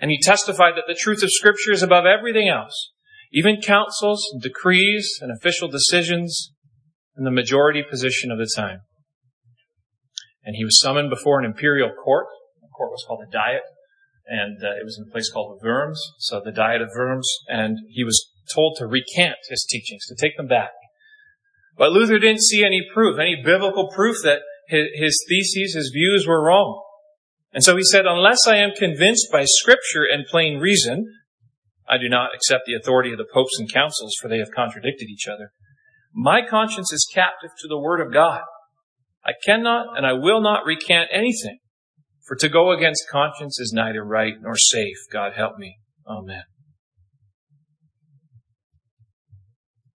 And 0.00 0.10
he 0.10 0.20
testified 0.20 0.74
that 0.76 0.84
the 0.86 0.98
truth 0.98 1.22
of 1.22 1.30
scripture 1.30 1.72
is 1.72 1.82
above 1.82 2.04
everything 2.04 2.48
else, 2.48 2.92
even 3.32 3.62
councils, 3.62 4.22
and 4.32 4.42
decrees, 4.42 5.18
and 5.20 5.30
official 5.32 5.68
decisions, 5.68 6.52
in 7.16 7.24
the 7.24 7.30
majority 7.30 7.82
position 7.88 8.30
of 8.30 8.38
the 8.38 8.50
time. 8.54 8.80
And 10.44 10.54
he 10.56 10.64
was 10.64 10.80
summoned 10.80 11.10
before 11.10 11.38
an 11.38 11.44
imperial 11.44 11.90
court. 11.90 12.26
The 12.60 12.68
court 12.68 12.90
was 12.90 13.04
called 13.06 13.24
a 13.26 13.30
diet, 13.30 13.62
and 14.26 14.62
uh, 14.62 14.78
it 14.80 14.84
was 14.84 14.98
in 14.98 15.08
a 15.08 15.12
place 15.12 15.30
called 15.32 15.60
Worms, 15.62 16.00
so 16.18 16.40
the 16.44 16.52
diet 16.52 16.82
of 16.82 16.90
Worms, 16.96 17.28
and 17.48 17.78
he 17.88 18.04
was 18.04 18.30
told 18.54 18.76
to 18.78 18.86
recant 18.86 19.36
his 19.48 19.66
teachings, 19.68 20.06
to 20.06 20.14
take 20.14 20.36
them 20.36 20.46
back. 20.46 20.70
But 21.76 21.92
Luther 21.92 22.18
didn't 22.18 22.42
see 22.42 22.64
any 22.64 22.86
proof, 22.92 23.18
any 23.18 23.42
biblical 23.44 23.90
proof 23.90 24.16
that 24.22 24.40
his, 24.68 24.86
his 24.94 25.24
theses, 25.28 25.74
his 25.74 25.90
views 25.92 26.26
were 26.26 26.44
wrong. 26.44 26.82
And 27.52 27.64
so 27.64 27.76
he 27.76 27.82
said, 27.84 28.06
unless 28.06 28.46
I 28.46 28.56
am 28.56 28.70
convinced 28.76 29.28
by 29.32 29.44
scripture 29.46 30.04
and 30.10 30.26
plain 30.26 30.58
reason, 30.58 31.06
I 31.88 31.98
do 31.98 32.08
not 32.08 32.34
accept 32.34 32.64
the 32.66 32.74
authority 32.74 33.12
of 33.12 33.18
the 33.18 33.26
popes 33.32 33.58
and 33.58 33.72
councils, 33.72 34.14
for 34.20 34.28
they 34.28 34.38
have 34.38 34.50
contradicted 34.54 35.08
each 35.08 35.26
other. 35.28 35.50
My 36.16 36.40
conscience 36.48 36.92
is 36.92 37.06
captive 37.12 37.50
to 37.60 37.68
the 37.68 37.78
word 37.78 38.00
of 38.00 38.12
God. 38.12 38.40
I 39.24 39.32
cannot 39.44 39.96
and 39.96 40.06
I 40.06 40.14
will 40.14 40.40
not 40.40 40.64
recant 40.64 41.10
anything, 41.12 41.58
for 42.26 42.36
to 42.36 42.48
go 42.48 42.72
against 42.72 43.04
conscience 43.10 43.60
is 43.60 43.72
neither 43.74 44.02
right 44.02 44.34
nor 44.40 44.56
safe. 44.56 44.96
God 45.12 45.34
help 45.34 45.58
me. 45.58 45.76
Amen. 46.08 46.44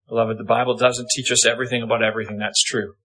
Beloved, 0.10 0.38
the 0.38 0.44
Bible 0.44 0.76
doesn't 0.76 1.08
teach 1.16 1.32
us 1.32 1.46
everything 1.46 1.84
about 1.84 2.04
everything. 2.04 2.38
That's 2.38 2.64
true 2.64 2.96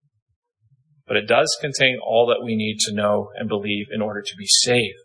but 1.07 1.17
it 1.17 1.29
does 1.29 1.57
contain 1.61 1.99
all 2.03 2.27
that 2.27 2.45
we 2.45 2.57
need 2.57 2.79
to 2.81 2.95
know 2.95 3.31
and 3.37 3.49
believe 3.49 3.87
in 3.93 4.01
order 4.01 4.23
to 4.23 4.37
be 4.39 4.47
saved. 4.47 5.04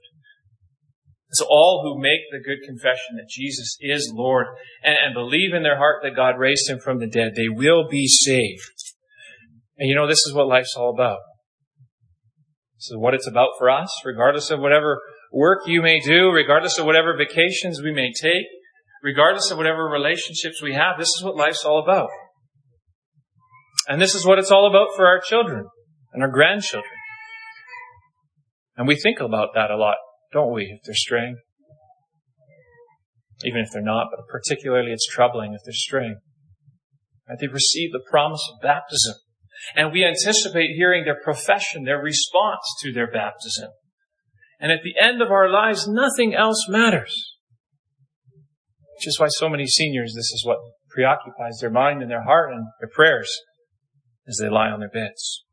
So 1.32 1.46
all 1.48 1.82
who 1.84 2.02
make 2.02 2.22
the 2.32 2.44
good 2.44 2.65
confession 2.65 3.18
that 3.18 3.30
Jesus 3.30 3.78
is 3.80 4.12
Lord 4.13 4.48
and, 4.84 4.98
and, 5.06 5.13
believe 5.13 5.54
in 5.54 5.62
their 5.62 5.78
heart 5.78 6.02
that 6.02 6.15
God 6.15 6.39
raised 6.39 6.68
him 6.68 6.80
from 6.80 7.00
the 7.00 7.08
dead, 7.08 7.34
they 7.36 7.50
will 7.50 7.88
be 7.88 8.08
saved. 8.08 8.72
And 9.78 9.88
you 9.88 9.96
know, 9.96 10.08
this 10.08 10.26
is 10.26 10.34
what 10.34 10.48
life's 10.48 10.74
all 10.76 10.92
about. 10.92 11.20
This 12.78 12.92
is 12.92 12.98
what 12.98 13.13
it's 13.13 13.28
about 13.28 13.50
for 13.60 13.70
us, 13.70 13.94
regardless 14.04 14.50
of 14.50 14.60
whatever 14.60 15.00
work 15.32 15.68
you 15.68 15.82
may 15.82 16.00
do, 16.00 16.32
regardless 16.32 16.80
of 16.80 16.86
whatever 16.86 17.15
vacations 17.15 17.82
we 17.82 17.92
may 17.92 18.12
take, 18.12 18.46
regardless 19.04 19.52
of 19.52 19.58
whatever 19.58 19.84
relationships 19.84 20.62
we 20.63 20.74
have. 20.74 20.98
This 20.98 21.10
is 21.10 21.24
what 21.24 21.36
life's 21.36 21.63
all 21.63 21.84
about. 21.84 22.10
And 23.88 24.02
this 24.02 24.15
is 24.15 24.26
what 24.26 24.39
it's 24.39 24.52
all 24.52 24.68
about 24.68 24.96
for 24.96 25.06
our 25.06 25.20
children 25.20 25.65
and 26.13 26.24
our 26.24 26.30
grandchildren. 26.30 26.94
And 28.78 28.88
we 28.88 28.96
think 28.96 29.20
about 29.20 29.50
that 29.56 29.72
a 29.72 29.78
lot, 29.78 29.98
don't 30.32 30.54
we, 30.54 30.63
if 30.63 30.82
they're 30.86 30.96
straying? 30.96 31.38
Even 33.44 33.62
if 33.62 33.70
they're 33.72 33.82
not, 33.82 34.08
but 34.12 34.28
particularly 34.28 34.92
it's 34.92 35.08
troubling 35.08 35.54
if 35.54 35.62
they're 35.63 35.74
straying. 35.74 36.20
And 37.28 37.39
they 37.39 37.48
receive 37.48 37.92
the 37.92 38.04
promise 38.10 38.42
of 38.52 38.62
baptism. 38.62 39.15
And 39.76 39.92
we 39.92 40.06
anticipate 40.06 40.76
hearing 40.76 41.06
their 41.06 41.20
profession, 41.22 41.84
their 41.84 42.02
response 42.02 42.63
to 42.82 42.92
their 42.92 43.10
baptism. 43.10 43.70
And 44.60 44.72
at 44.72 44.82
the 44.84 44.96
end 45.02 45.22
of 45.22 45.32
our 45.32 45.50
lives, 45.50 45.88
nothing 45.88 46.36
else 46.36 46.65
matters. 46.68 47.36
Which 48.96 49.08
is 49.08 49.20
why 49.20 49.28
so 49.30 49.48
many 49.48 49.65
seniors, 49.68 50.13
this 50.15 50.32
is 50.32 50.44
what 50.46 50.58
preoccupies 50.89 51.60
their 51.62 51.70
mind 51.70 52.02
and 52.02 52.12
their 52.12 52.24
heart 52.24 52.52
and 52.52 52.65
their 52.82 52.89
prayers 52.89 53.32
as 54.28 54.38
they 54.42 54.50
lie 54.50 54.70
on 54.70 54.80
their 54.80 54.89
beds. 54.89 55.44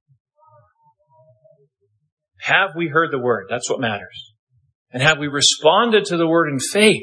Have 2.41 2.71
we 2.77 2.89
heard 2.89 3.13
the 3.13 3.19
word? 3.19 3.47
That's 3.49 3.71
what 3.71 3.81
matters. 3.81 4.35
And 4.97 5.03
have 5.03 5.19
we 5.19 5.29
responded 5.29 6.07
to 6.07 6.17
the 6.17 6.27
word 6.27 6.49
in 6.49 6.59
faith? 6.59 7.03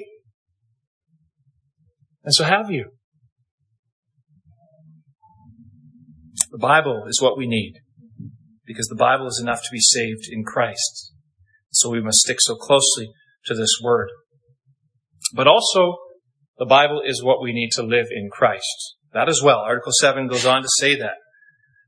And 2.24 2.34
so 2.34 2.44
have 2.44 2.72
you. 2.72 2.90
The 6.50 6.58
Bible 6.58 7.04
is 7.06 7.22
what 7.22 7.38
we 7.38 7.46
need 7.46 7.76
because 8.66 8.88
the 8.88 8.96
Bible 8.96 9.28
is 9.28 9.40
enough 9.40 9.62
to 9.62 9.70
be 9.72 9.80
saved 9.80 10.24
in 10.32 10.44
Christ. 10.44 11.14
So 11.70 11.92
we 11.92 12.02
must 12.02 12.18
stick 12.18 12.38
so 12.40 12.56
closely 12.56 13.12
to 13.46 13.54
this 13.54 13.80
word. 13.80 14.10
But 15.36 15.46
also, 15.46 15.98
the 16.58 16.66
Bible 16.66 17.04
is 17.06 17.24
what 17.24 17.44
we 17.44 17.54
need 17.54 17.70
to 17.74 17.84
live 17.84 18.08
in 18.10 18.32
Christ. 18.32 18.96
That 19.14 19.30
as 19.30 19.44
well. 19.44 19.60
Article 19.60 19.92
7 20.02 20.28
goes 20.28 20.48
on 20.48 20.64
to 20.64 20.70
say 20.80 20.96
that 20.96 21.18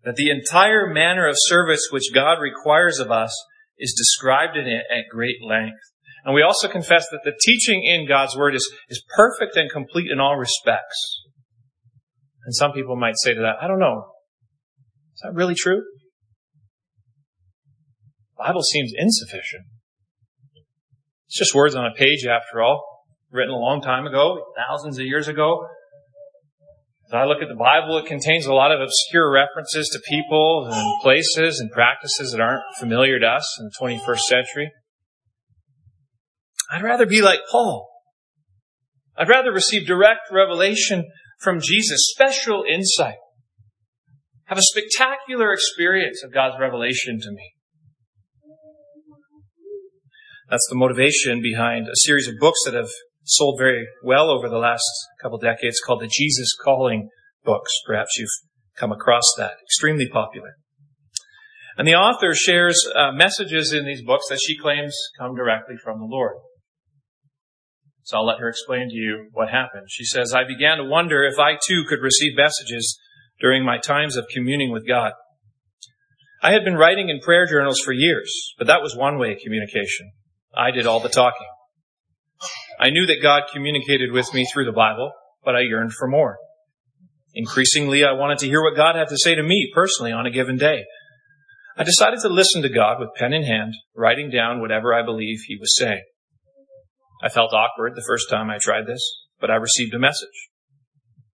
that 0.04 0.18
the 0.18 0.30
entire 0.30 0.86
manner 0.86 1.28
of 1.28 1.34
service 1.36 1.88
which 1.90 2.14
God 2.14 2.40
requires 2.40 3.00
of 3.00 3.10
us 3.10 3.36
is 3.80 3.96
described 3.98 4.56
in 4.56 4.68
it 4.68 4.84
at 4.92 5.10
great 5.10 5.38
length. 5.44 5.82
And 6.26 6.34
we 6.34 6.42
also 6.42 6.68
confess 6.68 7.08
that 7.12 7.22
the 7.24 7.34
teaching 7.40 7.84
in 7.84 8.08
God's 8.08 8.36
Word 8.36 8.56
is, 8.56 8.68
is 8.90 9.04
perfect 9.16 9.56
and 9.56 9.70
complete 9.72 10.10
in 10.12 10.20
all 10.20 10.36
respects. 10.36 11.22
And 12.46 12.56
some 12.56 12.72
people 12.72 12.96
might 12.96 13.14
say 13.18 13.36
to 13.36 13.42
that, 13.42 13.58
I 13.62 13.68
don't 13.68 13.80
know. 13.80 14.08
Is 15.14 15.22
that 15.24 15.34
really 15.34 15.54
true? 15.56 15.84
The 18.36 18.44
Bible 18.44 18.64
seems 18.64 18.92
insufficient. 18.98 19.66
It's 21.28 21.38
just 21.38 21.54
words 21.54 21.76
on 21.76 21.86
a 21.86 21.94
page 21.96 22.26
after 22.26 22.62
all, 22.62 22.84
written 23.32 23.54
a 23.54 23.58
long 23.58 23.82
time 23.82 24.08
ago, 24.08 24.46
thousands 24.58 24.98
of 24.98 25.06
years 25.06 25.28
ago. 25.28 25.68
As 27.08 27.14
I 27.14 27.26
look 27.26 27.44
at 27.44 27.50
the 27.50 27.56
Bible, 27.56 28.00
it 28.00 28.08
contains 28.08 28.48
a 28.48 28.54
lot 28.54 28.72
of 28.72 28.82
obscure 28.82 29.32
references 29.32 29.90
to 29.94 30.00
people 30.10 30.68
and 30.72 31.02
places 31.04 31.60
and 31.60 31.70
practices 31.70 32.32
that 32.32 32.42
aren't 32.42 32.64
familiar 32.80 33.20
to 33.20 33.28
us 33.28 33.60
in 33.60 33.66
the 33.66 33.72
21st 33.80 34.20
century. 34.22 34.72
I'd 36.72 36.84
rather 36.84 37.06
be 37.06 37.22
like 37.22 37.40
Paul. 37.52 37.90
I'd 39.18 39.30
rather 39.30 39.52
receive 39.52 39.88
direct 39.88 40.32
revelation 40.32 41.06
from 41.40 41.60
Jesus, 41.62 42.12
special 42.12 42.64
insight. 42.70 43.18
Have 44.46 44.58
a 44.58 44.62
spectacular 44.62 45.54
experience 45.54 46.24
of 46.24 46.34
God's 46.34 46.56
revelation 46.60 47.20
to 47.22 47.32
me. 47.32 47.54
That's 50.50 50.68
the 50.70 50.76
motivation 50.76 51.42
behind 51.42 51.88
a 51.88 51.96
series 51.96 52.28
of 52.28 52.36
books 52.40 52.60
that 52.66 52.76
have 52.76 52.90
sold 53.24 53.58
very 53.60 53.88
well 54.04 54.30
over 54.30 54.48
the 54.48 54.58
last 54.58 54.84
couple 55.22 55.40
decades 55.40 55.82
called 55.84 56.02
the 56.02 56.08
Jesus 56.12 56.56
Calling 56.64 57.10
books. 57.44 57.72
Perhaps 57.88 58.18
you've 58.18 58.30
come 58.78 58.92
across 58.92 59.24
that. 59.38 59.54
Extremely 59.64 60.08
popular. 60.08 60.54
And 61.78 61.88
the 61.88 61.96
author 61.96 62.34
shares 62.36 62.78
uh, 62.96 63.12
messages 63.12 63.74
in 63.74 63.86
these 63.86 64.04
books 64.04 64.26
that 64.30 64.40
she 64.46 64.58
claims 64.58 64.96
come 65.20 65.36
directly 65.36 65.76
from 65.84 66.00
the 66.00 66.06
Lord. 66.06 66.36
So 68.06 68.18
I'll 68.18 68.26
let 68.26 68.40
her 68.40 68.48
explain 68.48 68.90
to 68.90 68.96
you 68.96 69.30
what 69.34 69.50
happened. 69.50 69.88
She 69.90 70.06
says, 70.06 70.32
I 70.32 70.44
began 70.44 70.78
to 70.78 70.84
wonder 70.84 71.24
if 71.24 71.40
I 71.40 71.54
too 71.54 71.86
could 71.90 72.04
receive 72.04 72.38
messages 72.38 73.00
during 73.42 73.66
my 73.66 73.80
times 73.80 74.16
of 74.16 74.28
communing 74.32 74.72
with 74.72 74.88
God. 74.88 75.14
I 76.44 76.52
had 76.52 76.64
been 76.64 76.76
writing 76.76 77.10
in 77.10 77.20
prayer 77.20 77.48
journals 77.48 77.82
for 77.84 77.94
years, 77.94 78.54
but 78.60 78.68
that 78.68 78.84
was 78.84 78.96
one 78.96 79.18
way 79.18 79.34
of 79.34 79.40
communication. 79.44 80.12
I 80.56 80.70
did 80.70 80.86
all 80.86 81.00
the 81.00 81.10
talking. 81.10 81.48
I 82.80 82.92
knew 82.92 83.08
that 83.08 83.24
God 83.24 83.44
communicated 83.52 84.12
with 84.12 84.32
me 84.36 84.46
through 84.54 84.66
the 84.66 84.72
Bible, 84.72 85.12
but 85.44 85.56
I 85.56 85.62
yearned 85.62 85.94
for 85.94 86.08
more. 86.08 86.38
Increasingly, 87.34 88.06
I 88.06 88.12
wanted 88.12 88.38
to 88.40 88.48
hear 88.48 88.62
what 88.62 88.78
God 88.78 88.96
had 88.96 89.08
to 89.08 89.18
say 89.18 89.34
to 89.34 89.42
me 89.42 89.72
personally 89.74 90.12
on 90.12 90.28
a 90.28 90.32
given 90.32 90.58
day. 90.58 90.84
I 91.76 91.84
decided 91.84 92.20
to 92.22 92.30
listen 92.30 92.62
to 92.62 92.70
God 92.70 93.00
with 93.00 93.16
pen 93.16 93.34
in 93.34 93.44
hand, 93.44 93.74
writing 93.96 94.30
down 94.30 94.62
whatever 94.62 94.94
I 94.94 95.04
believe 95.04 95.40
He 95.48 95.58
was 95.60 95.76
saying. 95.76 96.04
I 97.24 97.30
felt 97.30 97.54
awkward 97.54 97.94
the 97.96 98.06
first 98.08 98.30
time 98.30 98.50
I 98.50 98.58
tried 98.62 98.88
this, 98.88 99.02
but 99.40 99.50
I 99.50 99.56
received 99.56 99.94
a 99.94 100.00
message. 100.00 100.50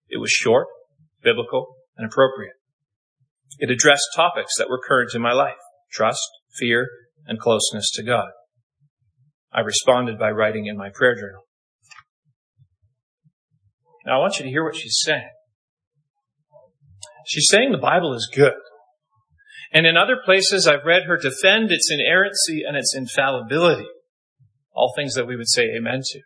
It 0.10 0.18
was 0.18 0.32
short, 0.32 0.68
biblical, 1.24 1.76
and 1.98 2.06
appropriate. 2.06 2.54
It 3.60 3.70
addressed 3.70 4.08
topics 4.16 4.54
that 4.58 4.70
were 4.70 4.82
current 4.86 5.12
in 5.14 5.22
my 5.22 5.34
life 5.34 5.56
trust, 5.92 6.30
fear, 6.58 6.88
and 7.26 7.40
closeness 7.40 7.92
to 7.92 8.04
God. 8.04 8.30
I 9.52 9.60
responded 9.60 10.18
by 10.18 10.32
writing 10.32 10.68
in 10.68 10.78
my 10.78 10.90
prayer 10.94 11.16
journal. 11.16 11.44
Now 14.06 14.16
I 14.16 14.20
want 14.20 14.38
you 14.38 14.44
to 14.44 14.50
hear 14.50 14.64
what 14.64 14.76
she's 14.76 14.98
saying. 15.04 15.30
She's 17.26 17.48
saying 17.50 17.72
the 17.72 17.78
Bible 17.78 18.14
is 18.14 18.32
good. 18.34 18.54
And 19.74 19.86
in 19.86 19.96
other 19.96 20.18
places, 20.24 20.68
I've 20.68 20.86
read 20.86 21.04
her 21.04 21.18
defend 21.18 21.72
its 21.72 21.90
inerrancy 21.92 22.64
and 22.68 22.76
its 22.76 22.96
infallibility. 22.96 23.88
All 24.74 24.94
things 24.96 25.14
that 25.16 25.28
we 25.28 25.36
would 25.36 25.50
say 25.50 25.64
amen 25.78 26.02
to. 26.04 26.20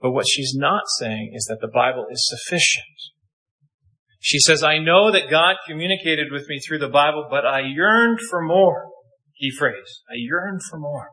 But 0.00 0.12
what 0.12 0.26
she's 0.28 0.52
not 0.54 0.82
saying 0.98 1.32
is 1.34 1.44
that 1.46 1.60
the 1.60 1.72
Bible 1.72 2.06
is 2.10 2.28
sufficient. 2.28 2.84
She 4.20 4.38
says, 4.38 4.62
I 4.62 4.78
know 4.78 5.10
that 5.10 5.30
God 5.30 5.56
communicated 5.66 6.32
with 6.32 6.48
me 6.48 6.58
through 6.58 6.78
the 6.78 6.88
Bible, 6.88 7.26
but 7.30 7.46
I 7.46 7.60
yearned 7.60 8.18
for 8.30 8.42
more. 8.42 8.88
Key 9.40 9.50
phrase. 9.50 10.02
I 10.08 10.14
yearned 10.16 10.60
for 10.70 10.78
more. 10.78 11.08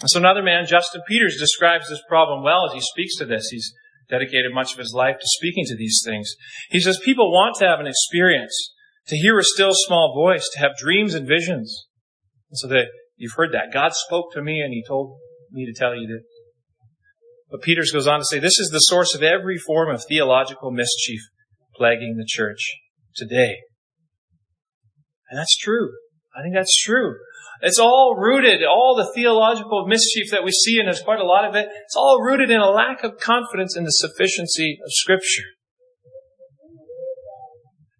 And 0.00 0.08
so 0.08 0.20
another 0.20 0.42
man, 0.42 0.66
Justin 0.66 1.02
Peters, 1.08 1.36
describes 1.38 1.88
this 1.88 2.02
problem 2.08 2.44
well 2.44 2.66
as 2.66 2.72
he 2.72 2.80
speaks 2.80 3.16
to 3.16 3.26
this. 3.26 3.48
He's 3.50 3.72
dedicated 4.08 4.54
much 4.54 4.72
of 4.72 4.78
his 4.78 4.92
life 4.94 5.16
to 5.16 5.26
speaking 5.26 5.64
to 5.66 5.76
these 5.76 6.00
things. 6.04 6.34
He 6.70 6.80
says 6.80 7.00
people 7.04 7.30
want 7.30 7.56
to 7.58 7.66
have 7.66 7.80
an 7.80 7.86
experience, 7.86 8.72
to 9.08 9.16
hear 9.16 9.38
a 9.38 9.44
still 9.44 9.72
small 9.72 10.14
voice, 10.14 10.48
to 10.52 10.60
have 10.60 10.76
dreams 10.78 11.14
and 11.14 11.26
visions. 11.26 11.86
And 12.50 12.58
so 12.58 12.68
that 12.68 12.86
you've 13.18 13.34
heard 13.36 13.52
that. 13.52 13.72
God 13.72 13.92
spoke 13.92 14.32
to 14.32 14.42
me 14.42 14.60
and 14.60 14.72
he 14.72 14.82
told 14.86 15.18
me 15.52 15.66
to 15.66 15.78
tell 15.78 15.94
you 15.94 16.06
this. 16.08 16.26
But 17.50 17.62
Peters 17.62 17.90
goes 17.92 18.06
on 18.06 18.20
to 18.20 18.24
say, 18.24 18.38
this 18.38 18.58
is 18.58 18.70
the 18.70 18.78
source 18.78 19.14
of 19.14 19.22
every 19.22 19.58
form 19.58 19.94
of 19.94 20.02
theological 20.08 20.70
mischief 20.70 21.20
plaguing 21.74 22.16
the 22.16 22.26
church 22.26 22.60
today. 23.14 23.56
And 25.30 25.38
that's 25.38 25.56
true. 25.56 25.90
I 26.36 26.42
think 26.42 26.54
that's 26.54 26.76
true. 26.82 27.16
It's 27.60 27.78
all 27.78 28.16
rooted, 28.16 28.62
all 28.64 28.94
the 28.96 29.10
theological 29.14 29.86
mischief 29.86 30.30
that 30.30 30.44
we 30.44 30.52
see, 30.52 30.78
and 30.78 30.86
there's 30.86 31.02
quite 31.02 31.18
a 31.18 31.24
lot 31.24 31.44
of 31.44 31.56
it, 31.56 31.68
it's 31.84 31.96
all 31.96 32.20
rooted 32.22 32.50
in 32.50 32.60
a 32.60 32.70
lack 32.70 33.02
of 33.02 33.18
confidence 33.18 33.76
in 33.76 33.84
the 33.84 33.90
sufficiency 33.90 34.78
of 34.84 34.92
Scripture. 34.92 35.42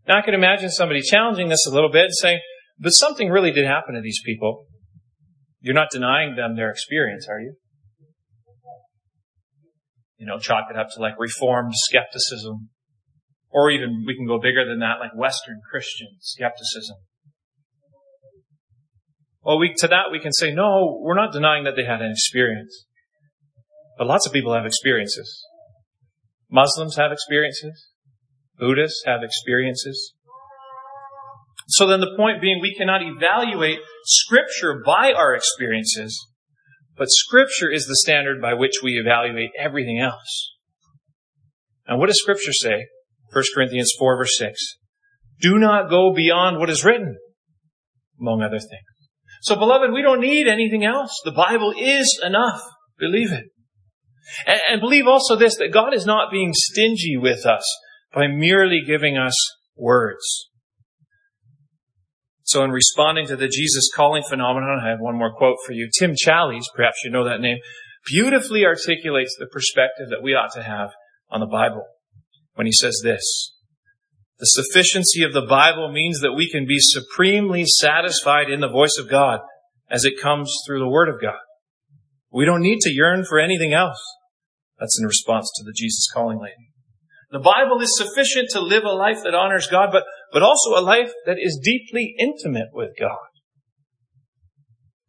Now 0.06 0.18
I 0.18 0.22
can 0.22 0.34
imagine 0.34 0.70
somebody 0.70 1.02
challenging 1.02 1.48
this 1.48 1.66
a 1.66 1.74
little 1.74 1.90
bit 1.90 2.04
and 2.04 2.14
saying, 2.14 2.40
but 2.78 2.90
something 2.90 3.30
really 3.30 3.50
did 3.50 3.66
happen 3.66 3.94
to 3.94 4.00
these 4.00 4.20
people. 4.24 4.66
You're 5.68 5.74
not 5.74 5.90
denying 5.90 6.34
them 6.34 6.56
their 6.56 6.70
experience, 6.70 7.28
are 7.28 7.40
you? 7.40 7.52
You 10.16 10.24
know, 10.24 10.38
chalk 10.38 10.68
it 10.70 10.78
up 10.78 10.86
to 10.94 10.98
like 11.02 11.12
reformed 11.18 11.74
skepticism. 11.74 12.70
Or 13.50 13.70
even 13.70 14.04
we 14.06 14.16
can 14.16 14.26
go 14.26 14.40
bigger 14.40 14.66
than 14.66 14.78
that, 14.78 14.94
like 14.98 15.10
Western 15.14 15.60
Christian 15.70 16.08
skepticism. 16.20 16.96
Well, 19.42 19.58
we, 19.58 19.74
to 19.80 19.88
that 19.88 20.04
we 20.10 20.20
can 20.20 20.32
say, 20.32 20.54
no, 20.54 21.00
we're 21.02 21.14
not 21.14 21.34
denying 21.34 21.64
that 21.64 21.76
they 21.76 21.84
had 21.84 22.00
an 22.00 22.12
experience. 22.12 22.86
But 23.98 24.06
lots 24.06 24.26
of 24.26 24.32
people 24.32 24.54
have 24.54 24.64
experiences. 24.64 25.44
Muslims 26.50 26.96
have 26.96 27.12
experiences. 27.12 27.88
Buddhists 28.58 29.02
have 29.04 29.22
experiences. 29.22 30.14
So 31.68 31.86
then 31.86 32.00
the 32.00 32.16
point 32.16 32.40
being, 32.40 32.60
we 32.60 32.74
cannot 32.74 33.02
evaluate 33.02 33.78
Scripture 34.06 34.82
by 34.84 35.12
our 35.12 35.34
experiences, 35.34 36.26
but 36.96 37.08
Scripture 37.10 37.70
is 37.70 37.84
the 37.86 37.96
standard 37.96 38.40
by 38.40 38.54
which 38.54 38.80
we 38.82 38.92
evaluate 38.92 39.50
everything 39.58 40.00
else. 40.00 40.54
And 41.86 41.98
what 41.98 42.06
does 42.06 42.20
Scripture 42.20 42.54
say? 42.54 42.86
1 43.32 43.44
Corinthians 43.54 43.92
4 43.98 44.16
verse 44.16 44.38
6. 44.38 44.58
Do 45.40 45.58
not 45.58 45.90
go 45.90 46.12
beyond 46.14 46.58
what 46.58 46.70
is 46.70 46.84
written, 46.84 47.16
among 48.18 48.42
other 48.42 48.58
things. 48.58 48.82
So 49.42 49.54
beloved, 49.54 49.92
we 49.92 50.02
don't 50.02 50.20
need 50.20 50.48
anything 50.48 50.84
else. 50.84 51.20
The 51.24 51.32
Bible 51.32 51.74
is 51.78 52.18
enough. 52.24 52.60
Believe 52.98 53.30
it. 53.30 53.44
And, 54.46 54.60
and 54.70 54.80
believe 54.80 55.06
also 55.06 55.36
this, 55.36 55.56
that 55.58 55.72
God 55.72 55.94
is 55.94 56.06
not 56.06 56.32
being 56.32 56.52
stingy 56.54 57.16
with 57.16 57.44
us 57.44 57.62
by 58.14 58.26
merely 58.26 58.80
giving 58.84 59.18
us 59.18 59.34
words. 59.76 60.48
So 62.48 62.64
in 62.64 62.70
responding 62.70 63.26
to 63.26 63.36
the 63.36 63.46
Jesus 63.46 63.90
calling 63.94 64.22
phenomenon, 64.26 64.80
I 64.82 64.88
have 64.88 65.00
one 65.00 65.18
more 65.18 65.34
quote 65.34 65.58
for 65.66 65.74
you. 65.74 65.90
Tim 65.98 66.14
Challies, 66.14 66.64
perhaps 66.74 67.02
you 67.04 67.10
know 67.10 67.24
that 67.24 67.42
name, 67.42 67.58
beautifully 68.06 68.64
articulates 68.64 69.36
the 69.38 69.46
perspective 69.46 70.08
that 70.08 70.22
we 70.22 70.32
ought 70.32 70.54
to 70.54 70.62
have 70.62 70.92
on 71.28 71.40
the 71.40 71.46
Bible 71.46 71.84
when 72.54 72.66
he 72.66 72.72
says 72.72 73.02
this. 73.04 73.52
The 74.38 74.46
sufficiency 74.46 75.24
of 75.24 75.34
the 75.34 75.44
Bible 75.46 75.92
means 75.92 76.20
that 76.20 76.32
we 76.32 76.50
can 76.50 76.66
be 76.66 76.78
supremely 76.78 77.64
satisfied 77.66 78.48
in 78.48 78.60
the 78.60 78.70
voice 78.70 78.96
of 78.98 79.10
God 79.10 79.40
as 79.90 80.06
it 80.06 80.18
comes 80.18 80.50
through 80.66 80.78
the 80.78 80.88
Word 80.88 81.10
of 81.10 81.20
God. 81.20 81.42
We 82.32 82.46
don't 82.46 82.62
need 82.62 82.78
to 82.80 82.90
yearn 82.90 83.26
for 83.28 83.38
anything 83.38 83.74
else. 83.74 84.00
That's 84.80 84.98
in 84.98 85.06
response 85.06 85.50
to 85.56 85.64
the 85.64 85.74
Jesus 85.76 86.08
calling 86.14 86.40
lady. 86.40 86.70
The 87.30 87.40
Bible 87.40 87.82
is 87.82 87.94
sufficient 87.98 88.48
to 88.52 88.60
live 88.60 88.84
a 88.84 88.92
life 88.92 89.18
that 89.24 89.34
honors 89.34 89.66
God, 89.66 89.90
but, 89.92 90.04
but 90.32 90.42
also 90.42 90.70
a 90.70 90.82
life 90.82 91.12
that 91.26 91.38
is 91.38 91.60
deeply 91.62 92.14
intimate 92.18 92.68
with 92.72 92.90
God. 92.98 93.28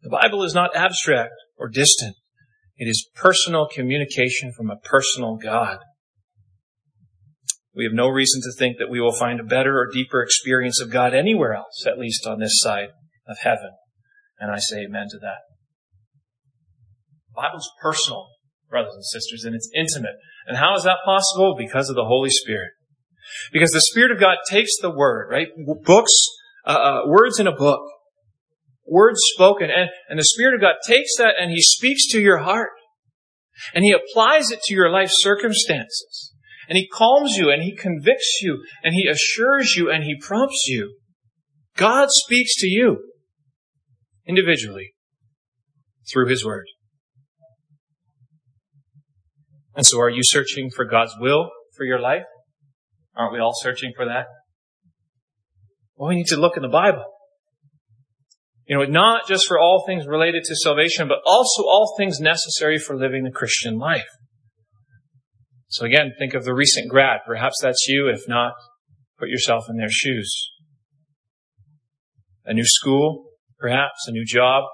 The 0.02 0.10
Bible 0.10 0.42
is 0.44 0.54
not 0.54 0.74
abstract 0.74 1.34
or 1.56 1.68
distant. 1.68 2.16
It 2.76 2.86
is 2.86 3.08
personal 3.14 3.68
communication 3.70 4.52
from 4.56 4.70
a 4.70 4.76
personal 4.76 5.36
God. 5.36 5.78
We 7.74 7.84
have 7.84 7.92
no 7.92 8.08
reason 8.08 8.40
to 8.42 8.58
think 8.58 8.78
that 8.78 8.90
we 8.90 9.00
will 9.00 9.12
find 9.12 9.38
a 9.38 9.44
better 9.44 9.78
or 9.78 9.90
deeper 9.92 10.22
experience 10.22 10.80
of 10.80 10.90
God 10.90 11.14
anywhere 11.14 11.54
else, 11.54 11.84
at 11.86 11.98
least 11.98 12.26
on 12.26 12.40
this 12.40 12.58
side 12.58 12.88
of 13.28 13.38
heaven. 13.42 13.70
And 14.38 14.50
I 14.50 14.58
say 14.58 14.84
amen 14.84 15.06
to 15.10 15.18
that. 15.18 15.38
The 17.28 17.42
Bible's 17.42 17.70
personal 17.80 18.28
brothers 18.70 18.94
and 18.94 19.04
sisters, 19.04 19.44
and 19.44 19.54
it's 19.54 19.70
intimate. 19.74 20.16
And 20.46 20.56
how 20.56 20.74
is 20.76 20.84
that 20.84 20.98
possible? 21.04 21.54
Because 21.58 21.90
of 21.90 21.96
the 21.96 22.04
Holy 22.04 22.30
Spirit. 22.30 22.70
Because 23.52 23.70
the 23.70 23.84
Spirit 23.90 24.10
of 24.10 24.20
God 24.20 24.38
takes 24.48 24.72
the 24.80 24.90
Word, 24.90 25.28
right? 25.30 25.48
Books, 25.84 26.12
uh, 26.66 26.70
uh, 26.70 27.00
words 27.06 27.38
in 27.38 27.46
a 27.46 27.54
book, 27.54 27.82
words 28.86 29.20
spoken, 29.34 29.70
and, 29.70 29.90
and 30.08 30.18
the 30.18 30.24
Spirit 30.24 30.54
of 30.54 30.60
God 30.60 30.74
takes 30.86 31.16
that 31.18 31.34
and 31.40 31.50
He 31.50 31.60
speaks 31.60 32.06
to 32.08 32.20
your 32.20 32.38
heart. 32.38 32.70
And 33.74 33.84
He 33.84 33.92
applies 33.92 34.50
it 34.50 34.60
to 34.64 34.74
your 34.74 34.90
life 34.90 35.10
circumstances. 35.12 36.32
And 36.68 36.76
He 36.76 36.88
calms 36.88 37.36
you 37.36 37.50
and 37.50 37.62
He 37.62 37.74
convicts 37.74 38.40
you 38.42 38.62
and 38.82 38.94
He 38.94 39.08
assures 39.08 39.74
you 39.76 39.90
and 39.90 40.04
He 40.04 40.16
prompts 40.20 40.64
you. 40.66 40.96
God 41.76 42.08
speaks 42.10 42.54
to 42.56 42.66
you 42.66 42.98
individually 44.26 44.94
through 46.10 46.28
His 46.28 46.44
Word. 46.44 46.66
And 49.76 49.86
so 49.86 50.00
are 50.00 50.10
you 50.10 50.22
searching 50.22 50.70
for 50.70 50.84
God's 50.84 51.14
will 51.18 51.50
for 51.76 51.84
your 51.84 52.00
life? 52.00 52.24
Aren't 53.16 53.32
we 53.32 53.38
all 53.40 53.54
searching 53.54 53.92
for 53.94 54.04
that? 54.06 54.26
Well, 55.96 56.08
we 56.08 56.16
need 56.16 56.28
to 56.28 56.36
look 56.36 56.56
in 56.56 56.62
the 56.62 56.68
Bible. 56.68 57.04
You 58.66 58.78
know, 58.78 58.84
not 58.84 59.26
just 59.26 59.46
for 59.48 59.58
all 59.58 59.84
things 59.86 60.06
related 60.06 60.44
to 60.44 60.54
salvation, 60.54 61.08
but 61.08 61.18
also 61.26 61.64
all 61.64 61.94
things 61.98 62.20
necessary 62.20 62.78
for 62.78 62.96
living 62.96 63.24
the 63.24 63.30
Christian 63.30 63.78
life. 63.78 64.06
So 65.68 65.84
again, 65.84 66.12
think 66.18 66.34
of 66.34 66.44
the 66.44 66.54
recent 66.54 66.88
grad. 66.88 67.20
Perhaps 67.26 67.56
that's 67.62 67.86
you. 67.88 68.08
If 68.08 68.28
not, 68.28 68.54
put 69.18 69.28
yourself 69.28 69.64
in 69.68 69.76
their 69.76 69.90
shoes. 69.90 70.32
A 72.44 72.54
new 72.54 72.64
school, 72.64 73.24
perhaps 73.58 74.06
a 74.08 74.12
new 74.12 74.24
job, 74.24 74.64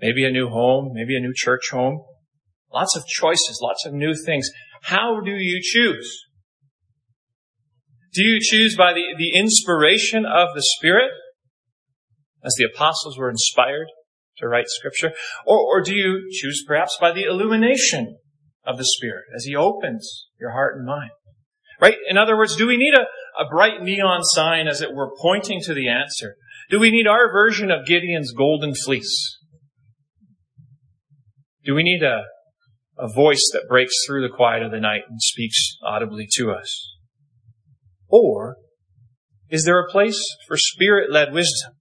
maybe 0.00 0.24
a 0.24 0.30
new 0.30 0.48
home, 0.48 0.90
maybe 0.92 1.16
a 1.16 1.20
new 1.20 1.32
church 1.34 1.70
home. 1.70 2.04
Lots 2.72 2.96
of 2.96 3.06
choices, 3.06 3.58
lots 3.62 3.84
of 3.86 3.92
new 3.92 4.14
things. 4.14 4.48
How 4.82 5.20
do 5.20 5.32
you 5.32 5.60
choose? 5.62 6.24
Do 8.12 8.24
you 8.24 8.38
choose 8.40 8.76
by 8.76 8.92
the, 8.92 9.14
the 9.16 9.38
inspiration 9.38 10.24
of 10.24 10.48
the 10.54 10.64
Spirit, 10.78 11.10
as 12.44 12.54
the 12.58 12.64
apostles 12.64 13.16
were 13.16 13.30
inspired 13.30 13.86
to 14.38 14.48
write 14.48 14.66
Scripture? 14.68 15.12
Or, 15.46 15.58
or 15.58 15.82
do 15.82 15.94
you 15.94 16.28
choose 16.32 16.64
perhaps 16.66 16.96
by 17.00 17.12
the 17.12 17.24
illumination 17.24 18.18
of 18.66 18.78
the 18.78 18.84
Spirit, 18.84 19.24
as 19.36 19.44
He 19.44 19.54
opens 19.54 20.26
your 20.40 20.50
heart 20.50 20.76
and 20.76 20.86
mind? 20.86 21.10
Right? 21.80 21.96
In 22.08 22.18
other 22.18 22.36
words, 22.36 22.56
do 22.56 22.66
we 22.66 22.76
need 22.76 22.94
a, 22.94 23.42
a 23.42 23.48
bright 23.48 23.82
neon 23.82 24.22
sign, 24.22 24.66
as 24.66 24.80
it 24.82 24.92
were, 24.92 25.14
pointing 25.20 25.60
to 25.62 25.74
the 25.74 25.88
answer? 25.88 26.34
Do 26.68 26.78
we 26.78 26.90
need 26.90 27.06
our 27.06 27.32
version 27.32 27.70
of 27.70 27.86
Gideon's 27.86 28.32
golden 28.32 28.74
fleece? 28.74 29.38
Do 31.64 31.74
we 31.74 31.82
need 31.82 32.02
a, 32.02 32.24
a 32.98 33.08
voice 33.08 33.50
that 33.52 33.68
breaks 33.68 33.94
through 34.06 34.22
the 34.22 34.34
quiet 34.34 34.62
of 34.62 34.72
the 34.72 34.80
night 34.80 35.02
and 35.08 35.20
speaks 35.20 35.76
audibly 35.84 36.26
to 36.36 36.50
us? 36.50 36.96
Or 38.10 38.56
is 39.48 39.64
there 39.64 39.80
a 39.80 39.90
place 39.90 40.20
for 40.46 40.56
spirit 40.56 41.10
led 41.10 41.32
wisdom? 41.32 41.72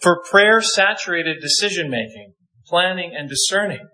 For 0.00 0.22
prayer 0.30 0.60
saturated 0.60 1.40
decision 1.40 1.90
making, 1.90 2.34
planning 2.66 3.12
and 3.16 3.28
discerning? 3.28 3.86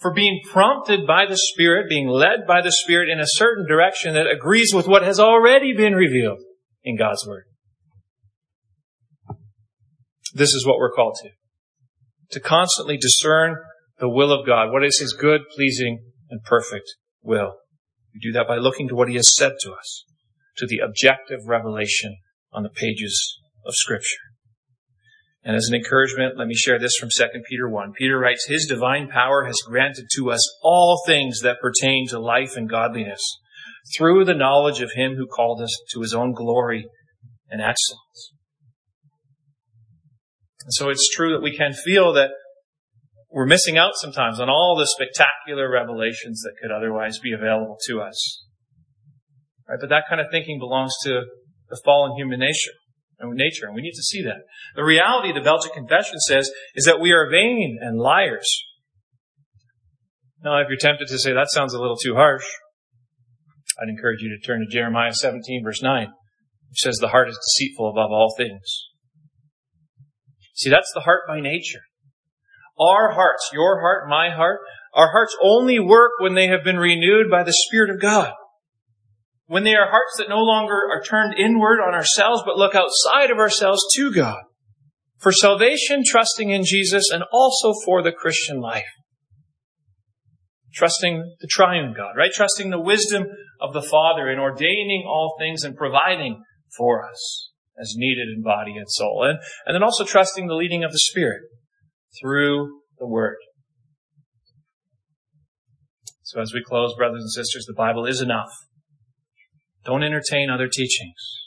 For 0.00 0.12
being 0.14 0.40
prompted 0.50 1.06
by 1.06 1.26
the 1.26 1.36
Spirit, 1.36 1.90
being 1.90 2.08
led 2.08 2.46
by 2.48 2.62
the 2.62 2.72
Spirit 2.72 3.10
in 3.10 3.20
a 3.20 3.26
certain 3.26 3.66
direction 3.68 4.14
that 4.14 4.26
agrees 4.26 4.72
with 4.74 4.86
what 4.88 5.02
has 5.02 5.20
already 5.20 5.74
been 5.76 5.94
revealed 5.94 6.38
in 6.82 6.96
God's 6.96 7.26
Word? 7.26 7.44
This 10.32 10.54
is 10.54 10.66
what 10.66 10.78
we're 10.78 10.92
called 10.92 11.18
to. 11.22 11.30
To 12.30 12.40
constantly 12.40 12.96
discern 12.96 13.56
the 13.98 14.08
will 14.08 14.32
of 14.32 14.46
God. 14.46 14.72
What 14.72 14.84
is 14.84 14.98
His 14.98 15.12
good, 15.12 15.42
pleasing, 15.54 15.98
and 16.30 16.42
perfect 16.44 16.86
will? 17.22 17.52
We 18.14 18.20
do 18.20 18.32
that 18.32 18.48
by 18.48 18.56
looking 18.56 18.88
to 18.88 18.94
what 18.94 19.08
He 19.08 19.16
has 19.16 19.36
said 19.36 19.52
to 19.60 19.72
us, 19.72 20.04
to 20.56 20.66
the 20.66 20.78
objective 20.78 21.40
revelation 21.46 22.16
on 22.52 22.62
the 22.62 22.70
pages 22.70 23.38
of 23.64 23.74
Scripture. 23.74 24.30
And 25.42 25.56
as 25.56 25.68
an 25.68 25.74
encouragement, 25.74 26.36
let 26.36 26.48
me 26.48 26.54
share 26.54 26.78
this 26.78 26.96
from 26.96 27.08
2 27.16 27.24
Peter 27.48 27.68
1. 27.68 27.92
Peter 27.96 28.18
writes, 28.18 28.46
His 28.46 28.66
divine 28.68 29.08
power 29.08 29.44
has 29.46 29.56
granted 29.66 30.06
to 30.16 30.30
us 30.30 30.46
all 30.62 31.02
things 31.06 31.40
that 31.40 31.60
pertain 31.62 32.06
to 32.08 32.20
life 32.20 32.56
and 32.56 32.68
godliness 32.68 33.22
through 33.96 34.26
the 34.26 34.34
knowledge 34.34 34.82
of 34.82 34.92
Him 34.94 35.14
who 35.16 35.26
called 35.26 35.62
us 35.62 35.74
to 35.94 36.02
His 36.02 36.12
own 36.12 36.34
glory 36.34 36.86
and 37.48 37.62
excellence. 37.62 38.32
And 40.64 40.74
so 40.74 40.90
it's 40.90 41.08
true 41.14 41.32
that 41.32 41.42
we 41.42 41.56
can 41.56 41.72
feel 41.72 42.12
that 42.12 42.30
we're 43.30 43.46
missing 43.46 43.78
out 43.78 43.92
sometimes 43.94 44.40
on 44.40 44.50
all 44.50 44.76
the 44.76 44.86
spectacular 44.86 45.70
revelations 45.70 46.42
that 46.42 46.52
could 46.60 46.70
otherwise 46.70 47.18
be 47.18 47.32
available 47.32 47.78
to 47.86 48.00
us. 48.02 48.44
Right? 49.70 49.78
But 49.80 49.90
that 49.90 50.04
kind 50.08 50.20
of 50.20 50.26
thinking 50.32 50.58
belongs 50.58 50.92
to 51.04 51.22
the 51.68 51.80
fallen 51.84 52.16
human 52.16 52.40
nature 52.40 52.74
and 53.20 53.32
nature, 53.34 53.66
and 53.66 53.74
we 53.74 53.82
need 53.82 53.94
to 53.94 54.02
see 54.02 54.22
that. 54.22 54.42
The 54.74 54.82
reality, 54.82 55.32
the 55.32 55.40
Belgic 55.40 55.72
Confession 55.72 56.18
says, 56.26 56.50
is 56.74 56.86
that 56.86 57.00
we 57.00 57.12
are 57.12 57.30
vain 57.30 57.78
and 57.80 57.98
liars. 57.98 58.48
Now, 60.42 60.58
if 60.60 60.68
you're 60.68 60.78
tempted 60.78 61.06
to 61.08 61.18
say 61.18 61.32
that 61.32 61.50
sounds 61.50 61.74
a 61.74 61.80
little 61.80 61.96
too 61.96 62.14
harsh, 62.14 62.44
I'd 63.80 63.88
encourage 63.88 64.22
you 64.22 64.30
to 64.30 64.44
turn 64.44 64.60
to 64.60 64.66
Jeremiah 64.66 65.12
17 65.12 65.62
verse 65.62 65.82
9, 65.82 66.06
which 66.70 66.78
says 66.78 66.96
the 66.96 67.08
heart 67.08 67.28
is 67.28 67.38
deceitful 67.38 67.90
above 67.90 68.10
all 68.10 68.34
things. 68.36 68.88
See, 70.54 70.70
that's 70.70 70.90
the 70.94 71.02
heart 71.02 71.22
by 71.28 71.40
nature. 71.40 71.82
Our 72.78 73.12
hearts, 73.12 73.50
your 73.52 73.80
heart, 73.80 74.08
my 74.08 74.30
heart, 74.30 74.60
our 74.94 75.12
hearts 75.12 75.36
only 75.42 75.78
work 75.78 76.12
when 76.18 76.34
they 76.34 76.48
have 76.48 76.64
been 76.64 76.78
renewed 76.78 77.30
by 77.30 77.44
the 77.44 77.52
Spirit 77.52 77.90
of 77.90 78.00
God. 78.00 78.32
When 79.50 79.64
they 79.64 79.74
are 79.74 79.90
hearts 79.90 80.14
that 80.18 80.28
no 80.28 80.38
longer 80.38 80.78
are 80.92 81.02
turned 81.02 81.34
inward 81.36 81.80
on 81.80 81.92
ourselves, 81.92 82.44
but 82.46 82.56
look 82.56 82.76
outside 82.76 83.32
of 83.32 83.38
ourselves 83.38 83.82
to 83.96 84.12
God. 84.12 84.38
for 85.20 85.32
salvation, 85.32 86.02
trusting 86.04 86.50
in 86.50 86.62
Jesus, 86.64 87.10
and 87.12 87.22
also 87.30 87.74
for 87.84 88.02
the 88.02 88.12
Christian 88.12 88.60
life. 88.60 88.88
Trusting 90.72 91.36
the 91.40 91.46
triune 91.46 91.92
God, 91.96 92.12
right? 92.16 92.32
Trusting 92.32 92.70
the 92.70 92.80
wisdom 92.80 93.24
of 93.60 93.74
the 93.74 93.82
Father 93.82 94.30
in 94.30 94.38
ordaining 94.38 95.04
all 95.06 95.36
things 95.38 95.62
and 95.62 95.76
providing 95.76 96.42
for 96.76 97.04
us 97.04 97.50
as 97.78 97.94
needed 97.96 98.28
in 98.34 98.42
body 98.42 98.76
and 98.76 98.88
soul. 98.88 99.26
And, 99.28 99.38
and 99.66 99.74
then 99.74 99.82
also 99.82 100.04
trusting 100.04 100.46
the 100.46 100.54
leading 100.54 100.84
of 100.84 100.92
the 100.92 100.98
Spirit 100.98 101.42
through 102.20 102.80
the 102.98 103.06
Word. 103.06 103.36
So 106.22 106.40
as 106.40 106.54
we 106.54 106.62
close, 106.64 106.94
brothers 106.96 107.22
and 107.22 107.30
sisters, 107.32 107.66
the 107.66 107.74
Bible 107.76 108.06
is 108.06 108.22
enough. 108.22 108.50
Don't 109.84 110.02
entertain 110.02 110.50
other 110.50 110.68
teachings. 110.68 111.40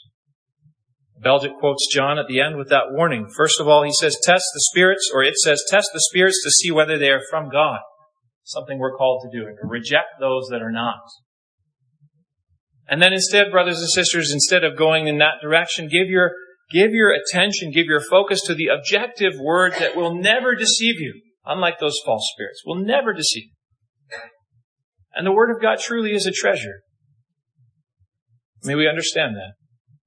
Belgic 1.22 1.52
quotes 1.58 1.86
John 1.92 2.18
at 2.18 2.26
the 2.26 2.40
end 2.40 2.56
with 2.56 2.68
that 2.68 2.90
warning. 2.90 3.28
First 3.36 3.60
of 3.60 3.68
all, 3.68 3.82
he 3.82 3.92
says, 3.92 4.18
test 4.22 4.44
the 4.52 4.60
spirits, 4.70 5.10
or 5.12 5.22
it 5.22 5.36
says, 5.36 5.62
test 5.68 5.88
the 5.94 6.00
spirits 6.00 6.42
to 6.44 6.50
see 6.50 6.70
whether 6.70 6.98
they 6.98 7.10
are 7.10 7.22
from 7.30 7.48
God. 7.48 7.78
Something 8.42 8.78
we're 8.78 8.96
called 8.96 9.24
to 9.24 9.38
do, 9.38 9.46
and 9.46 9.56
to 9.62 9.66
reject 9.66 10.20
those 10.20 10.48
that 10.50 10.60
are 10.60 10.72
not. 10.72 11.00
And 12.86 13.00
then 13.00 13.14
instead, 13.14 13.50
brothers 13.50 13.78
and 13.78 13.88
sisters, 13.88 14.30
instead 14.32 14.64
of 14.64 14.76
going 14.76 15.06
in 15.06 15.18
that 15.18 15.40
direction, 15.40 15.88
give 15.88 16.08
your, 16.08 16.32
give 16.70 16.90
your 16.90 17.12
attention, 17.12 17.70
give 17.70 17.86
your 17.86 18.02
focus 18.02 18.42
to 18.42 18.54
the 18.54 18.66
objective 18.66 19.32
word 19.40 19.74
that 19.78 19.96
will 19.96 20.14
never 20.14 20.54
deceive 20.54 21.00
you, 21.00 21.22
unlike 21.46 21.78
those 21.78 21.98
false 22.04 22.28
spirits, 22.34 22.62
will 22.66 22.84
never 22.84 23.14
deceive 23.14 23.44
you. 23.44 24.18
And 25.14 25.26
the 25.26 25.32
word 25.32 25.54
of 25.54 25.62
God 25.62 25.78
truly 25.78 26.12
is 26.12 26.26
a 26.26 26.32
treasure. 26.32 26.80
May 28.64 28.74
we 28.74 28.88
understand 28.88 29.36
that. 29.36 29.52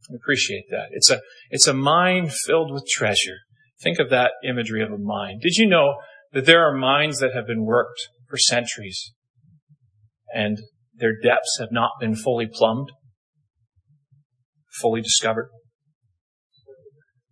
We 0.09 0.15
Appreciate 0.15 0.65
that. 0.71 0.87
It's 0.91 1.09
a, 1.09 1.21
it's 1.49 1.67
a 1.67 1.73
mine 1.73 2.29
filled 2.29 2.71
with 2.73 2.85
treasure. 2.87 3.37
Think 3.81 3.99
of 3.99 4.09
that 4.09 4.31
imagery 4.43 4.81
of 4.81 4.91
a 4.91 4.97
mine. 4.97 5.39
Did 5.41 5.55
you 5.55 5.67
know 5.67 5.95
that 6.33 6.45
there 6.45 6.67
are 6.67 6.75
mines 6.75 7.19
that 7.19 7.33
have 7.35 7.45
been 7.45 7.63
worked 7.63 7.99
for 8.27 8.37
centuries 8.37 9.13
and 10.33 10.57
their 10.95 11.13
depths 11.21 11.57
have 11.59 11.71
not 11.71 11.91
been 11.99 12.15
fully 12.15 12.47
plumbed, 12.51 12.91
fully 14.81 15.01
discovered? 15.01 15.49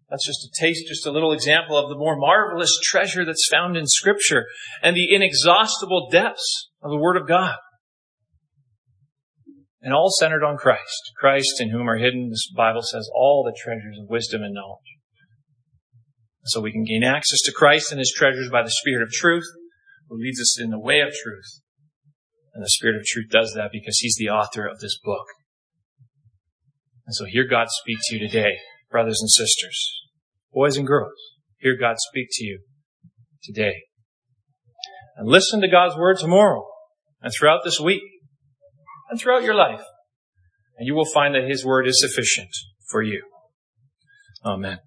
That's 0.09 0.25
just 0.25 0.45
a 0.45 0.61
taste, 0.61 0.87
just 0.87 1.07
a 1.07 1.11
little 1.11 1.33
example 1.33 1.77
of 1.77 1.89
the 1.89 1.97
more 1.97 2.15
marvelous 2.15 2.71
treasure 2.83 3.25
that's 3.25 3.49
found 3.51 3.75
in 3.75 3.87
scripture 3.87 4.45
and 4.83 4.95
the 4.95 5.13
inexhaustible 5.13 6.09
depths 6.11 6.69
of 6.83 6.91
the 6.91 6.97
Word 6.97 7.17
of 7.17 7.27
God 7.27 7.57
and 9.85 9.93
all 9.93 10.09
centered 10.09 10.43
on 10.43 10.57
Christ. 10.57 11.11
Christ 11.15 11.61
in 11.61 11.69
whom 11.69 11.87
are 11.87 11.97
hidden, 11.97 12.31
this 12.31 12.51
Bible 12.57 12.81
says, 12.81 13.07
all 13.13 13.43
the 13.45 13.55
treasures 13.63 13.99
of 14.01 14.09
wisdom 14.09 14.41
and 14.41 14.55
knowledge. 14.55 14.97
So 16.45 16.59
we 16.59 16.71
can 16.71 16.83
gain 16.83 17.03
access 17.03 17.39
to 17.45 17.51
Christ 17.51 17.91
and 17.91 17.99
his 17.99 18.11
treasures 18.11 18.49
by 18.49 18.63
the 18.63 18.71
Spirit 18.71 19.03
of 19.03 19.11
truth, 19.11 19.45
who 20.09 20.17
leads 20.17 20.41
us 20.41 20.59
in 20.59 20.71
the 20.71 20.79
way 20.79 21.01
of 21.01 21.13
truth. 21.13 21.61
And 22.55 22.63
the 22.63 22.69
Spirit 22.69 22.95
of 22.95 23.05
truth 23.05 23.27
does 23.29 23.53
that 23.53 23.69
because 23.71 23.99
he's 23.99 24.15
the 24.17 24.29
author 24.29 24.65
of 24.65 24.79
this 24.79 24.97
book. 25.03 25.27
And 27.05 27.13
so 27.13 27.25
hear 27.25 27.47
God 27.47 27.67
speak 27.69 27.99
to 28.05 28.15
you 28.15 28.27
today, 28.27 28.55
brothers 28.89 29.19
and 29.21 29.29
sisters, 29.29 30.01
boys 30.51 30.77
and 30.77 30.87
girls. 30.87 31.13
Hear 31.59 31.77
God 31.79 31.97
speak 31.99 32.29
to 32.31 32.43
you 32.43 32.61
today. 33.43 33.83
And 35.15 35.27
listen 35.27 35.61
to 35.61 35.67
God's 35.67 35.95
word 35.95 36.17
tomorrow 36.17 36.65
and 37.21 37.31
throughout 37.31 37.63
this 37.63 37.79
week 37.79 38.01
and 39.09 39.19
throughout 39.19 39.43
your 39.43 39.55
life. 39.55 39.83
And 40.77 40.87
you 40.87 40.95
will 40.95 41.05
find 41.05 41.35
that 41.35 41.47
His 41.47 41.65
Word 41.65 41.87
is 41.87 41.99
sufficient 41.99 42.49
for 42.89 43.01
you. 43.01 43.23
Amen. 44.43 44.79